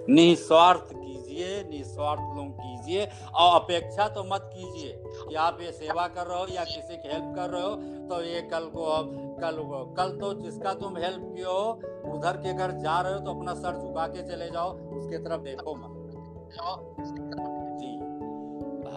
निस्वार्थ 0.09 0.93
कीजिए 0.93 1.63
निस्वार्थ 1.71 2.21
लोग 2.37 2.47
कीजिए 2.53 3.05
और 3.35 3.55
अपेक्षा 3.55 4.07
तो 4.07 4.23
मत 4.23 4.49
कीजिए 4.53 4.93
कि 5.29 5.35
आप 5.37 5.57
ये 5.61 5.71
सेवा 5.71 6.07
कर 6.07 6.25
रहे 6.27 6.39
हो 6.39 6.45
या 6.53 6.63
किसी 6.63 6.95
की 6.97 7.07
हेल्प 7.09 7.33
कर 7.35 7.49
रहे 7.49 7.61
हो। 7.61 7.75
तो 8.09 8.21
ये 8.23 8.41
कल 8.53 8.65
को 8.75 8.85
अब 8.91 9.37
कल 9.41 9.61
को 9.63 9.83
कल 9.97 10.17
तो 10.17 10.33
जिसका 10.41 10.73
तुम 10.73 10.97
हेल्प 10.97 11.31
किए 11.35 11.45
हो 11.45 11.61
उधर 12.15 12.37
के 12.37 12.53
घर 12.53 12.71
जा 12.79 12.99
रहे 13.01 13.13
हो 13.13 13.19
तो 13.19 13.31
अपना 13.31 13.53
सर 13.53 13.81
झुका 13.81 14.07
के 14.07 14.27
चले 14.29 14.49
जाओ 14.49 14.71
उसके 14.97 15.17
तरफ़ 15.17 15.41
देखो 15.41 15.75
मत। 15.75 15.91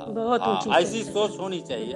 बहुत 0.09 0.43
हाँ, 0.43 0.81
ऐसी 0.81 1.03
सोच 1.05 1.38
होनी 1.41 1.61
चाहिए। 1.61 1.93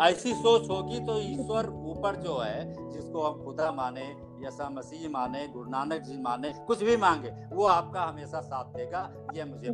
ऐसी 0.00 0.32
सोच 0.34 0.68
होगी 0.70 1.00
तो 1.00 1.18
ईश्वर 1.20 1.68
ऊपर 1.90 2.16
जो 2.16 2.38
है 2.38 2.90
जिसको 2.90 3.22
आप 3.22 3.42
खुदा 3.44 3.70
माने 3.72 4.06
यसा 4.44 4.68
मसीह 4.70 5.08
माने 5.10 5.46
गुरु 5.48 5.70
नानक 5.70 6.02
जी 6.02 6.16
माने 6.22 6.52
कुछ 6.66 6.82
भी 6.82 6.96
मांगे 6.96 7.30
वो 7.52 7.66
आपका 7.66 8.02
हमेशा 8.02 8.40
साथ 8.40 8.76
देगा 8.76 9.08
ये 9.36 9.44
मुझे 9.44 9.70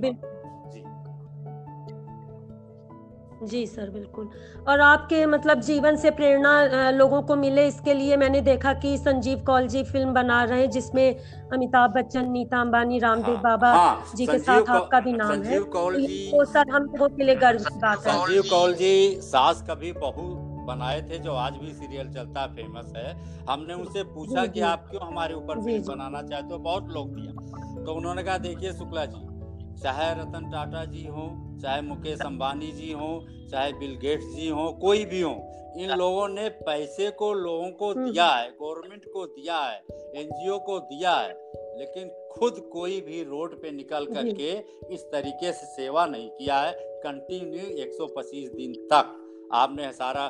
जी 3.42 3.66
सर 3.66 3.90
बिल्कुल। 3.90 4.28
और 4.68 4.80
आपके 4.80 5.26
मतलब 5.26 5.60
जीवन 5.60 5.96
से 5.96 6.10
प्रेरणा 6.10 6.90
लोगों 6.90 7.22
को 7.22 7.36
मिले 7.36 7.66
इसके 7.68 7.94
लिए 7.94 8.16
मैंने 8.16 8.40
देखा 8.40 8.72
कि 8.74 8.96
संजीव 8.98 9.38
कौल 9.38 9.66
जी 9.68 9.82
फ़िल्म 9.82 10.12
बना 10.12 10.44
रहे 10.44 10.60
हैं 10.60 10.70
जिसमें 10.70 11.14
अमिताभ 11.52 11.90
बच्चन 11.90 12.30
नीता 12.30 12.60
अंबानी 12.60 12.98
रामदेव 12.98 13.34
हाँ, 13.34 13.42
बाबा 13.42 13.72
हाँ, 13.72 14.04
जी 14.16 14.26
के 14.26 14.38
साथ 14.38 14.70
आपका 14.70 15.00
भी 15.00 15.12
नाम 15.12 15.42
है। 15.42 15.58
तो 15.60 16.44
सर 16.44 16.70
हम 16.70 16.82
लोगों 16.82 17.08
के 17.08 17.24
लिए 17.24 17.34
गर्व 17.34 17.58
की 17.58 17.78
बात 17.78 18.06
है। 18.06 18.12
संजीव 18.12 18.42
कौल 18.50 18.74
जी 18.74 19.20
सास 19.20 19.64
कभी 19.70 19.92
बहू 19.92 20.34
बनाए 20.66 21.02
थे 21.02 21.18
जो 21.18 21.32
आज 21.32 21.52
भी 21.52 21.72
सीरियल 21.72 22.08
चलता 22.08 22.46
फ़ेमस 22.46 22.92
है। 22.96 23.14
हमने 23.50 23.74
उनसे 23.74 24.02
पूछा 24.02 24.46
कि 24.46 24.60
आप 24.60 24.88
क्यों 24.90 25.06
हमारे 25.06 25.34
ऊपर 25.34 25.60
फ़िल्म 25.60 25.82
बनाना 25.82 26.22
चाहते 26.22 26.54
हो? 26.54 26.58
बहुत 26.58 26.88
लोग 26.88 27.14
दिया। 27.14 27.84
तो 27.84 27.94
उन्होंने 27.94 28.22
कहा 28.22 28.38
देखिए 28.38 28.72
शुक्ला 28.72 29.04
जी 29.04 29.35
चाहे 29.82 30.10
रतन 30.14 30.50
टाटा 30.52 30.84
जी 30.84 31.06
हो 31.06 31.28
चाहे 31.62 31.80
मुकेश 31.80 32.20
अंबानी 32.20 32.72
जी 32.72 32.92
हो 32.92 33.10
चाहे 33.50 33.72
बिल 33.72 33.96
गेट्स 33.96 34.34
जी 34.34 34.48
हो 34.48 34.72
कोई 34.72 35.04
भी 35.04 35.20
हो 35.20 35.34
इन 35.78 35.90
लोगों 35.90 36.28
ने 36.28 36.48
पैसे 36.48 37.10
को 37.10 37.32
लोगों 37.34 37.70
को 37.70 37.90
हम्म। 37.90 38.10
दिया 38.10 38.28
है 38.28 38.50
गवर्नमेंट 38.50 39.04
को 39.12 39.26
दिया 39.26 39.58
है 39.58 39.82
एनजीओ 40.16 40.58
को 40.58 40.78
दिया 40.80 41.14
है 41.14 41.32
लेकिन 41.78 42.08
खुद 42.32 42.60
कोई 42.72 43.00
भी 43.00 43.22
रोड 43.22 43.60
पे 43.62 43.70
निकल 43.70 44.06
करके 44.06 44.52
इस 44.94 45.02
तरीके 45.02 45.52
से 45.52 45.66
सेवा 45.66 46.06
नहीं 46.06 46.30
किया 46.30 46.60
है 46.60 46.72
कंटिन्यू 47.02 47.66
125 47.84 48.48
दिन 48.56 48.72
तक। 48.92 49.14
आपने 49.52 49.92
सारा 49.92 50.24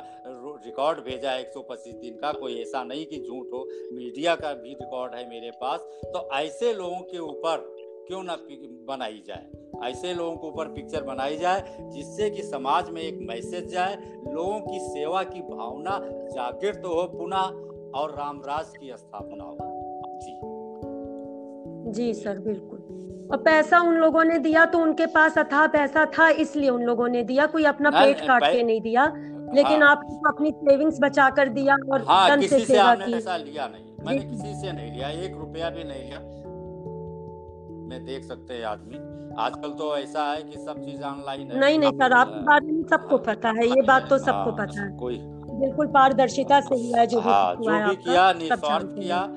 रिकॉर्ड 0.65 0.99
भेजा 0.99 1.31
है 1.31 1.43
125 1.43 1.93
दिन 2.01 2.17
का 2.17 2.31
कोई 2.31 2.59
ऐसा 2.61 2.83
नहीं 2.83 3.05
कि 3.05 3.17
झूठ 3.17 3.53
हो। 3.53 3.63
मीडिया 3.93 4.35
का 4.35 4.53
भी 4.53 4.73
रिकॉर्ड 4.73 5.15
है 5.15 5.29
मेरे 5.29 5.51
पास। 5.51 5.79
तो 6.05 6.27
ऐसे 6.33 6.73
लोगों 6.73 6.99
के 7.01 7.19
ऊपर 7.19 7.65
क्यों 8.07 8.23
ना 8.23 8.35
बनाई 8.87 9.21
जाए। 9.27 9.89
ऐसे 9.89 10.13
लोगों 10.13 10.35
के 10.35 10.47
ऊपर 10.47 10.67
पिक्चर 10.67 11.03
बनाई 11.03 11.37
जाए 11.37 11.89
जिससे 11.89 12.29
कि 12.29 12.43
समाज 12.43 12.89
में 12.89 13.01
एक 13.01 13.19
मैसेज 13.21 13.71
जाए 13.71 13.95
लोगों 14.27 14.59
की 14.59 14.79
सेवा 14.79 15.23
की 15.23 15.41
भावना 15.41 15.99
जागृत 16.03 16.81
हो 16.85 17.03
पुनः 17.07 17.99
और 17.99 18.11
रामराज 18.11 18.77
की 18.77 18.91
स्थापना 18.97 19.43
हो। 19.43 19.57
जी। 20.21 20.33
जी 21.91 22.13
सर 22.13 22.39
बिल्कुल। 22.39 22.79
और 23.31 23.37
पैसा 23.37 23.79
उन 23.79 23.95
लोगों 23.95 24.23
ने 24.23 24.37
दिया 24.39 24.65
तो 24.65 24.79
उनके 24.79 25.05
पास 25.05 25.37
अथा 25.37 25.65
पैसा 25.67 26.05
था 26.05 26.29
इसलिए 26.29 26.69
उन 26.69 26.83
लोगों 26.83 27.07
ने 27.07 27.23
दिया। 27.23 27.45
कोई 27.45 27.63
अपना 27.63 27.89
पेट 27.89 28.21
काट 28.21 28.43
के 28.43 28.63
नहीं 28.63 28.81
दिया 28.81 29.05
लेकिन 29.55 29.83
हाँ, 29.83 29.91
आपने 29.91 30.15
अपनी 30.27 30.51
सेविंग्स 30.51 30.97
बचा 31.01 31.29
कर 31.29 31.49
दिया 31.49 31.75
और 31.93 32.01
हाँ, 32.01 32.37
किसी 32.39 32.59
से, 32.59 32.65
से 32.65 32.77
आपने 32.77 33.05
पैसा 33.05 33.37
लिया 33.37 33.67
नहीं। 33.67 34.05
मैंने 34.05 34.25
किसी 34.25 34.53
से 34.55 34.71
नहीं 34.71 34.91
लिया 34.91 35.09
एक 35.09 35.35
रुपया 35.37 35.69
भी 35.69 35.83
नहीं 35.83 36.03
लिया। 36.03 36.19
में 37.87 38.05
देख 38.05 38.23
सकते 38.23 38.53
हैं 38.53 38.63
आदमी। 38.65 38.97
आजकल 39.39 39.71
तो 39.79 39.95
ऐसा 39.97 40.23
है 40.23 40.43
कि 40.43 40.57
सब 40.57 40.83
चीज़ 40.85 41.01
ऑनलाइन 41.03 41.51
है। 41.51 41.59
नहीं 41.59 41.79
नहीं 41.79 41.91
सर 41.93 42.13
आपके 42.13 42.39
बारे 42.45 42.71
में 42.71 42.83
सबको 42.83 43.17
पता 43.25 43.49
है 43.49 43.67
ये 43.67 43.81
बात 43.87 44.09
तो 44.09 44.17
सबको 44.19 44.51
हाँ, 44.51 44.55
पता 44.59 44.81
है। 44.81 44.91
कोई। 44.97 45.17
बिल्कुल 45.59 45.87
पारदर्शिता 45.87 46.59
से 46.61 46.75
ही 46.75 46.91
है 46.91 47.05
जो 47.07 47.21
भी 47.21 47.29
हाँ, 47.29 47.55
जो 47.55 47.71
भी 47.89 47.95
किया 47.97 48.31
निस्वार्थ 48.33 48.95
किया 48.95 49.27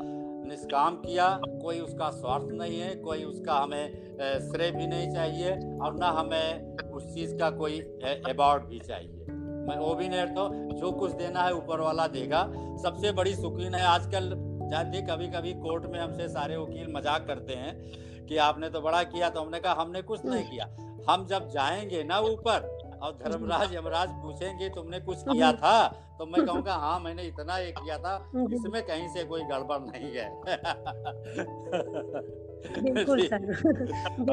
निष्काम 0.51 0.95
किया 0.97 1.29
कोई 1.45 1.79
उसका 1.81 2.09
स्वार्थ 2.11 2.47
नहीं 2.53 2.81
है 2.81 2.95
कोई 2.97 3.23
उसका 3.25 3.55
हमें 3.55 4.17
श्रेय 4.43 4.71
भी 4.71 4.87
नहीं 4.87 5.11
चाहिए 5.11 5.51
और 5.79 5.95
ना 5.95 6.09
हमें 6.11 6.77
उस 6.91 7.15
चीज़ 7.15 7.37
का 7.37 7.51
कोई 7.51 7.79
अवार्ड 8.31 8.65
भी 8.65 8.79
चाहिए। 8.79 9.27
मैं 9.69 9.77
वो 9.79 9.95
भी 9.95 10.09
नहीं 10.09 10.27
तो 10.35 10.49
जो 10.77 10.91
कुछ 10.93 11.13
देना 11.13 11.43
है 11.43 11.53
ऊपर 11.55 11.81
वाला 11.81 12.07
देगा। 12.09 12.43
सबसे 12.83 13.13
बड़ी 13.13 13.35
सुकून 13.35 13.75
है 13.75 13.85
आजकल 13.87 14.31
जानते 14.71 15.01
कभी 15.03 15.27
कभी 15.29 15.53
कोर्ट 15.61 15.87
में 15.87 15.99
हमसे 16.01 16.29
सारे 16.29 16.57
वकील 16.57 16.93
मज़ाक 16.95 17.27
करते 17.27 17.55
हैं। 17.55 17.73
कि 18.31 18.37
आपने 18.39 18.69
तो 18.71 18.81
बड़ा 18.81 19.03
किया 19.05 19.29
तो 19.31 19.41
हमने 19.41 19.59
कहा 19.61 19.73
हमने 19.73 20.03
कुछ 20.03 20.25
नहीं 20.25 20.45
किया। 20.45 20.67
हम 21.09 21.27
जब 21.27 21.49
जाएँगे 21.49 22.03
ना 22.05 22.19
ऊपर 22.21 22.69
और 23.03 23.13
धर्मराज 23.15 23.75
यमराज 23.75 24.09
पूछेंगे 24.23 24.69
तुमने 24.69 25.01
कुछ 25.01 25.23
किया 25.23 25.53
था? 25.53 25.89
तो 26.19 26.27
मैं 26.27 26.45
कहूँगा 26.47 26.75
हाँ 26.75 26.99
मैंने 27.01 27.23
इतना 27.23 27.57
ये 27.59 27.71
किया 27.73 27.97
था 27.99 28.15
इसमें 28.53 28.83
कहीं 28.83 29.09
से 29.09 29.25
कोई 29.25 29.43
गड़बड़ 29.43 29.79
नहीं 29.81 30.11
है। 30.17 30.27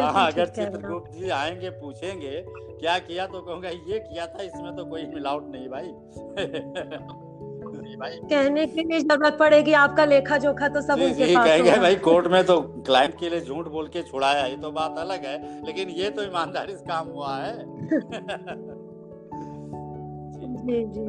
हाँ 0.04 0.32
अगर 0.32 0.46
चित्रगुप्त 0.48 1.12
जी 1.12 1.30
आएँगे 1.30 1.70
पूछेंगे 1.70 2.42
क्या 2.48 2.98
किया? 3.00 3.28
तो 3.28 3.42
कहूँगा 3.42 3.70
ये 3.70 4.00
किया 4.00 4.28
था 4.28 4.44
इसमें 4.44 4.76
तो 4.76 4.86
कोई 4.86 5.06
मिलावट 5.06 5.44
नहीं 5.48 5.70
भाई। 5.70 5.92
कहने 7.96 8.66
की 8.66 8.84
लिए 8.84 9.00
ज़रूरत 9.00 9.38
पड़ेगी 9.40 9.74
आपका 9.74 10.06
लेखा 10.06 10.38
जोखा 10.38 10.68
तो 10.68 10.82
सब 10.82 11.02
उनके 11.02 11.36
पास 11.36 11.48
कहेंगे 11.48 11.78
भाई 11.80 11.96
कोर्ट 11.96 12.28
में 12.28 12.44
तो 12.46 12.60
क्लाइंट 12.88 13.20
के 13.20 13.30
लिए 13.30 13.42
झूठ 13.42 13.68
बोल 13.68 13.88
के 13.88 14.02
छुड़ाया 14.04 14.46
ये 14.46 14.56
तो 14.58 14.72
बात 14.72 14.98
अलग 15.00 15.26
है 15.26 15.66
लेकिन 15.66 15.90
ये 15.90 16.10
तो 16.10 16.24
ईमानदारी 16.24 16.76
से 16.76 16.86
काम 16.88 17.08
हुआ 17.08 17.36
है। 17.38 17.54
जी 20.58 20.84
जी। 20.86 21.08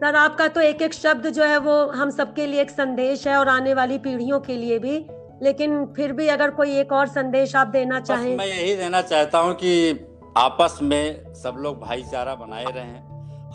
सर 0.00 0.16
आपका 0.16 0.48
तो 0.48 0.60
एक 0.60 0.82
एक 0.82 0.94
शब्द 0.94 1.28
जो 1.28 1.44
है 1.44 1.58
वो 1.58 1.74
हम 1.86 2.10
सबके 2.10 2.46
लिए 2.46 2.60
एक 2.60 2.70
संदेश 2.70 3.26
है 3.26 3.36
और 3.36 3.48
आने 3.48 3.74
वाली 3.74 3.98
पीढ़ियों 3.98 4.40
के 4.40 4.56
लिए 4.56 4.78
भी 4.78 4.98
लेकिन 5.42 5.84
फिर 5.96 6.12
भी 6.12 6.26
अगर 6.28 6.50
कोई 6.50 6.76
एक 6.78 6.92
और 6.92 7.06
संदेश 7.08 7.54
आप 7.56 7.66
देना 7.66 8.00
चाहें। 8.00 8.36
मैं 8.36 8.46
यही 8.46 8.76
देना 8.76 9.02
चाहता 9.02 9.38
हूँ 9.38 9.54
कि 9.54 9.90
आपस 10.36 10.78
में 10.82 11.34
सब 11.34 11.54
लोग 11.58 11.80
भाईचारा 11.80 12.34
बनाए 12.34 12.64
रहे। 12.64 12.98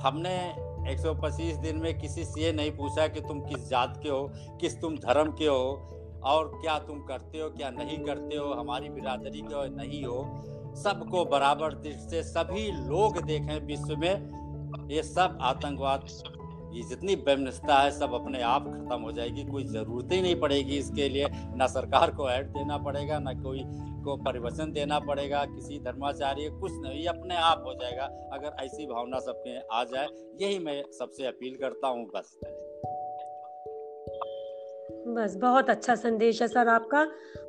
हमने 0.02 0.38
125 0.86 1.58
दिन 1.58 1.78
में 1.78 2.00
किसी 2.00 2.24
से 2.26 2.42
ये 2.42 2.52
नहीं 2.52 2.72
पूछा 2.72 3.08
कि 3.08 3.22
तुम 3.22 3.40
किस 3.40 3.70
जात 3.70 4.00
के 4.04 4.10
हो, 4.10 4.32
किस 4.62 4.82
तुम 4.82 4.96
धर्म 4.96 5.32
के 5.32 5.46
हो, 5.46 5.92
और 6.24 6.48
क्या 6.48 6.80
तुम 6.80 7.00
करते 7.00 7.40
हो, 7.40 7.50
क्या 7.50 7.70
नहीं 7.70 7.98
करते 7.98 8.36
हो, 8.36 8.54
हमारी 8.54 8.90
बिरादरी 8.90 9.42
के 9.42 9.54
हो 9.56 9.66
नहीं 9.66 10.04
हो, 10.04 10.44
सबको 10.76 11.26
बराबर 11.26 11.74
दृष्टि 11.74 12.10
से 12.10 12.24
सभी 12.24 12.72
लोग 12.72 13.22
देखें 13.22 13.66
विश्व 13.66 13.96
में, 13.98 14.30
ये 14.92 15.04
सब 15.04 15.38
आतंकवाद। 15.42 16.08
ये 16.74 16.82
जितनी 16.82 17.16
व्यवस्था 17.16 17.82
है, 17.82 17.92
सब 17.92 18.14
अपने 18.14 18.42
आप 18.42 18.64
खत्म 18.64 19.02
हो 19.02 19.12
जाएगी, 19.12 19.44
कोई 19.44 19.64
ज़रूरत 19.64 20.12
ही 20.12 20.22
नहीं 20.22 20.36
पड़ेगी 20.36 20.78
इसके 20.78 21.10
लिए, 21.10 21.28
ना 21.56 21.68
सरकार 21.68 22.12
को 22.12 22.30
ऐड 22.30 22.48
देना 22.48 22.78
पड़ेगा, 22.78 23.20
ना 23.20 23.34
कोई 23.34 23.60
को 24.06 24.16
परिवचन 24.18 24.72
देना 24.72 25.00
पड़ेगा 25.00 25.44
किसी 25.46 25.80
धर्माचार्य 25.80 26.50
कुछ 26.62 26.72
नहीं 26.76 27.06
अपने 27.08 27.36
आप 27.44 27.64
हो 27.68 27.74
जाएगा 27.74 28.06
अगर 28.34 28.64
ऐसी 28.64 28.86
भावना 28.86 29.20
सबके 29.20 29.58
आ 29.72 29.84
जाए 29.84 30.08
यही 30.42 30.60
मैं 30.60 30.82
सबसे 30.92 31.28
अपील 31.28 31.58
करता 31.62 31.88
हूँ 31.88 32.06
बस। 32.16 32.38
बस 35.08 35.36
बहुत 35.36 35.70
अच्छा 35.70 35.96
संदेश 35.96 36.42
है 36.42 36.48
सर 36.48 36.68
आपका 36.68 37.02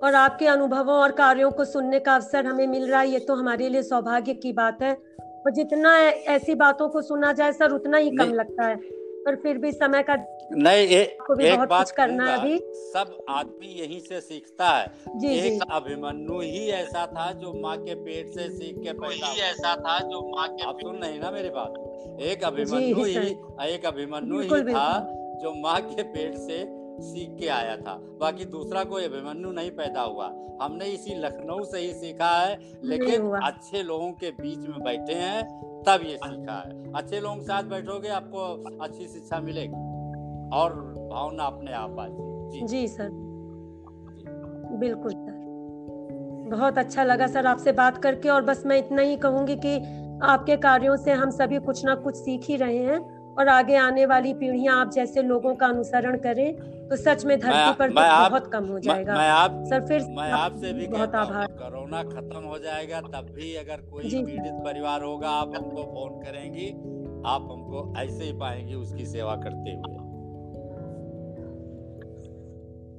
और 0.02 0.14
आपके 0.14 0.46
अनुभवों 0.46 0.94
और 0.94 1.12
कार्यों 1.12 1.50
को 1.50 1.64
सुनने 1.64 2.00
का 2.00 2.14
अवसर 2.14 2.46
हमें 2.46 2.66
मिल 2.66 2.90
रहा 2.90 3.00
है 3.00 3.08
ये 3.08 3.18
तो 3.18 3.34
हमारे 3.34 3.68
लिए 3.68 3.82
सौभाग्य 3.82 4.34
की 4.34 4.52
बात 4.52 4.82
है 4.82 4.94
और 5.22 5.50
जितना 5.50 5.96
ऐसी 6.34 6.54
बातों 6.54 6.88
को 6.88 7.02
सुना 7.02 7.32
जाए 7.32 7.52
सर 7.52 7.70
उतना 7.70 7.98
ही 7.98 8.10
कम 8.10 8.32
लगता 8.32 8.66
है। 8.66 8.95
पर 9.26 9.36
फिर 9.36 9.58
भी 9.58 9.72
समय 9.72 10.02
का 10.02 10.14
नहीं 10.52 10.86
ए, 10.86 11.00
एक 11.42 11.60
बात 11.70 11.90
करना 11.90 12.34
अभी। 12.34 12.58
सब 12.92 13.16
आदमी 13.28 13.66
यहीं 13.80 13.98
से 14.00 14.20
सीखता 14.20 14.68
है। 14.70 15.18
जी, 15.18 15.28
एक 15.28 15.52
जी. 15.52 15.58
अभिमन्यु 15.70 16.40
ही 16.40 16.68
ऐसा 16.70 17.06
था 17.06 17.30
जो 17.32 17.52
माँ 17.62 17.76
के 17.78 17.94
पेट 17.94 18.28
से 18.28 18.48
सीख 18.48 18.78
के 18.78 18.92
पैदा 18.92 19.32
ही 19.32 19.40
ऐसा 19.40 19.74
था 19.76 19.98
जो 20.08 20.20
माँ 20.36 20.48
के 20.48 20.64
आप 20.64 20.80
सुन 20.80 20.96
नहीं 20.96 21.20
ना 21.20 21.30
मेरी 21.30 21.50
बात? 21.50 22.18
एक 22.22 22.44
अभिमन्यु 22.44 23.04
ही 23.04 23.16
एक 23.74 23.86
अभिमन्यु 23.86 24.40
ही 24.40 24.62
था 24.64 24.88
जो 25.42 25.54
माँ 25.62 25.80
के 25.80 26.02
पेट 26.02 26.36
से 26.38 26.64
सीख 27.02 27.36
के 27.38 27.48
आया 27.48 27.76
था। 27.76 27.94
बाकी 28.20 28.44
दूसरा 28.44 28.84
कोई 28.84 29.04
अभिमन्यु 29.04 29.50
नहीं 29.52 29.70
पैदा 29.70 30.00
हुआ। 30.00 30.26
हमने 30.62 30.84
इसी 30.86 31.14
लखनऊ 31.14 31.64
से 31.64 31.78
ही 31.78 31.92
सीखा 31.94 32.30
है 32.38 32.58
लेकिन 32.84 33.30
अच्छे 33.42 33.82
लोगों 33.82 34.10
के 34.12 34.30
बीच 34.30 34.58
में 34.58 34.78
बैठे 34.80 35.14
हैं। 35.14 35.65
तब 35.84 36.00
ये 36.06 36.16
सीखा 36.16 36.52
है। 36.52 36.92
अच्छे 36.92 37.20
लोगों 37.20 37.36
के 37.36 37.42
साथ 37.42 37.62
बैठोगे, 37.62 38.08
आपको 38.08 38.38
अच्छी 38.80 39.08
शिक्षा 39.08 39.40
मिलेगी। 39.40 39.96
और 40.56 40.72
भावना 41.12 41.44
अपने 41.44 41.72
आप 41.72 41.96
आ 41.98 42.06
जी। 42.10 42.66
जी, 42.66 42.88
सर। 42.88 43.08
बिल्कुल, 44.72 45.12
सर। 45.12 45.46
बहुत 46.50 46.78
अच्छा 46.78 47.04
लगा, 47.04 47.26
सर, 47.26 47.46
आपसे 47.46 47.72
बात 47.72 47.98
करके। 47.98 48.28
और 48.28 48.42
बस 48.42 48.62
मैं 48.66 48.78
इतना 48.78 49.02
ही 49.02 49.16
कहूँगी 49.16 49.56
कि 49.56 49.76
आपके 50.22 50.56
कार्यों 50.56 50.96
से 50.96 51.12
हम 51.12 51.30
सभी 51.30 51.58
कुछ 51.58 51.84
ना 51.84 51.94
कुछ 51.94 52.16
सीख 52.16 52.44
ही 52.44 52.56
रहे 52.56 52.78
हैं। 52.78 53.15
और 53.38 53.48
आगे 53.48 53.76
आने 53.76 54.06
वाली 54.06 54.32
पीढ़ियाँ 54.34 54.80
आप 54.80 54.90
जैसे 54.90 55.22
लोगों 55.22 55.54
का 55.54 55.66
अनुसरण 55.66 56.16
करें 56.18 56.52
तो 56.88 56.96
सच 56.96 57.24
में 57.24 57.38
धरती 57.40 57.72
पर 57.78 57.88
तो 57.88 57.94
बहुत 57.94 58.50
कम 58.52 58.64
हो 58.64 58.78
जाएगा। 58.78 59.12
मैं, 59.12 59.20
मैं 59.20 59.28
आप 59.28 59.62
सर 59.66 59.86
फिर 59.86 60.02
मैं 60.16 60.30
आपसे 60.32 60.72
भी 60.72 60.86
बहुत 60.86 61.14
आभार। 61.14 61.46
कोरोना 61.52 62.02
खत्म 62.02 62.42
हो 62.44 62.58
जाएगा 62.58 63.00
तब 63.00 63.32
भी 63.34 63.54
अगर 63.56 63.80
कोई 63.90 64.02
पीड़ित 64.02 64.52
परिवार 64.64 65.02
होगा 65.02 65.30
आप 65.30 65.52
हमको 65.56 65.82
फ़ोन 65.84 66.20
करेंगी 66.22 66.68
आप 67.26 67.48
हमको 67.50 67.92
ऐसे 67.98 68.24
ही 68.24 68.32
पाएँगे 68.32 68.74
उसकी 68.74 69.06
सेवा 69.06 69.34
करते 69.36 69.70
हुए। 69.70 70.05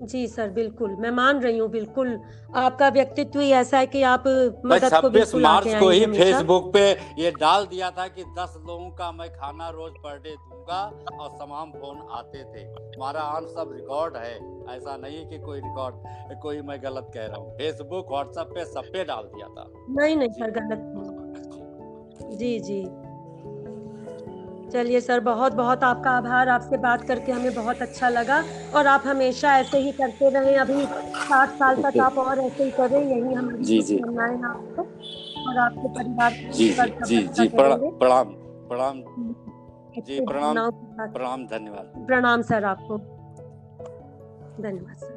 जी 0.01 0.27
सर 0.27 0.49
बिल्कुल। 0.49 0.95
मैं 0.95 1.11
मान 1.11 1.39
रही 1.39 1.57
हूँ 1.57 1.69
बिल्कुल। 1.69 2.19
आपका 2.55 2.89
व्यक्तित्व 2.89 3.39
ही 3.39 3.49
ऐसा 3.51 3.77
है 3.77 3.87
कि 3.87 4.01
आप 4.03 4.23
मदद 4.65 4.93
को 5.01 5.09
बिल्कुल 5.09 5.41
मार्च 5.41 5.67
को 5.79 5.89
ही 5.89 6.05
फेसबुक 6.05 6.71
पे 6.73 6.91
ये 7.21 7.31
डाल 7.31 7.65
दिया 7.65 7.89
था 7.91 8.07
कि 8.07 8.23
दस 8.23 8.53
लोगों 8.67 8.89
का 8.89 9.11
मैं 9.11 9.29
खाना 9.29 9.69
रोज 9.69 9.93
पर 10.03 10.19
डे 10.19 10.35
दूँगा 10.35 10.81
और 11.19 11.29
तमाम 11.29 11.71
फ़ोन 11.71 12.07
आते 12.11 12.43
थे। 12.43 12.63
हमारा 12.63 13.21
आन 13.21 13.45
सब 13.47 13.71
रिकॉर्ड 13.73 14.17
है। 14.17 14.35
ऐसा 14.75 14.97
नहीं 14.97 15.25
कि 15.27 15.39
कोई 15.39 15.59
रिकॉर्ड 15.59 16.39
कोई 16.41 16.61
मैं 16.61 16.81
गलत 16.83 17.11
कह 17.13 17.25
रहा 17.25 17.37
हूँ। 17.37 17.51
फेसबुक 17.51 18.11
व्हाट्सएप 18.11 18.47
पे 18.47 18.65
सब 18.65 18.91
पे 18.93 19.03
डाल 19.03 19.23
दिया 19.23 19.47
था। 19.47 19.69
नहीं 19.99 20.15
नहीं 20.15 20.29
सर 20.29 20.51
गलत 20.51 22.35
जी 22.39 22.59
जी। 22.59 23.06
चलिए 24.73 24.99
सर 25.01 25.19
बहुत 25.19 25.53
बहुत 25.53 25.83
आपका 25.83 26.11
आभार। 26.11 26.49
आपसे 26.49 26.77
बात 26.77 27.03
करके 27.07 27.31
हमें 27.31 27.53
बहुत 27.53 27.81
अच्छा 27.81 28.09
लगा 28.09 28.43
और 28.75 28.87
आप 28.87 29.03
हमेशा 29.05 29.55
ऐसे 29.57 29.79
ही 29.79 29.91
करते 29.91 30.29
रहे। 30.29 30.55
अभी 30.55 30.85
साठ 31.19 31.49
साल 31.59 31.81
तक 31.83 31.99
आप 32.01 32.17
और 32.17 32.39
ऐसे 32.39 32.63
ही 32.63 32.71
करें 32.71 32.99
यही 33.01 33.33
हम 33.33 33.55
जी 33.61 33.81
जी। 33.81 33.97
आपको 33.97 34.81
और 35.41 35.57
आपके 35.57 35.87
परिवार 35.89 36.31
जी 36.53 36.69
जी 37.05 37.21
जी 37.27 37.47
प्रणाम 37.49 38.33
प्रणाम 38.69 39.03
जी 40.07 40.19
प्रणाम 40.21 40.57
प्रणाम 41.13 41.45
धन्यवाद। 41.47 42.05
प्रणाम 42.07 42.41
सर 42.41 42.63
आपको। 42.65 42.97
धन्यवाद 44.61 44.95
सर। 44.97 45.16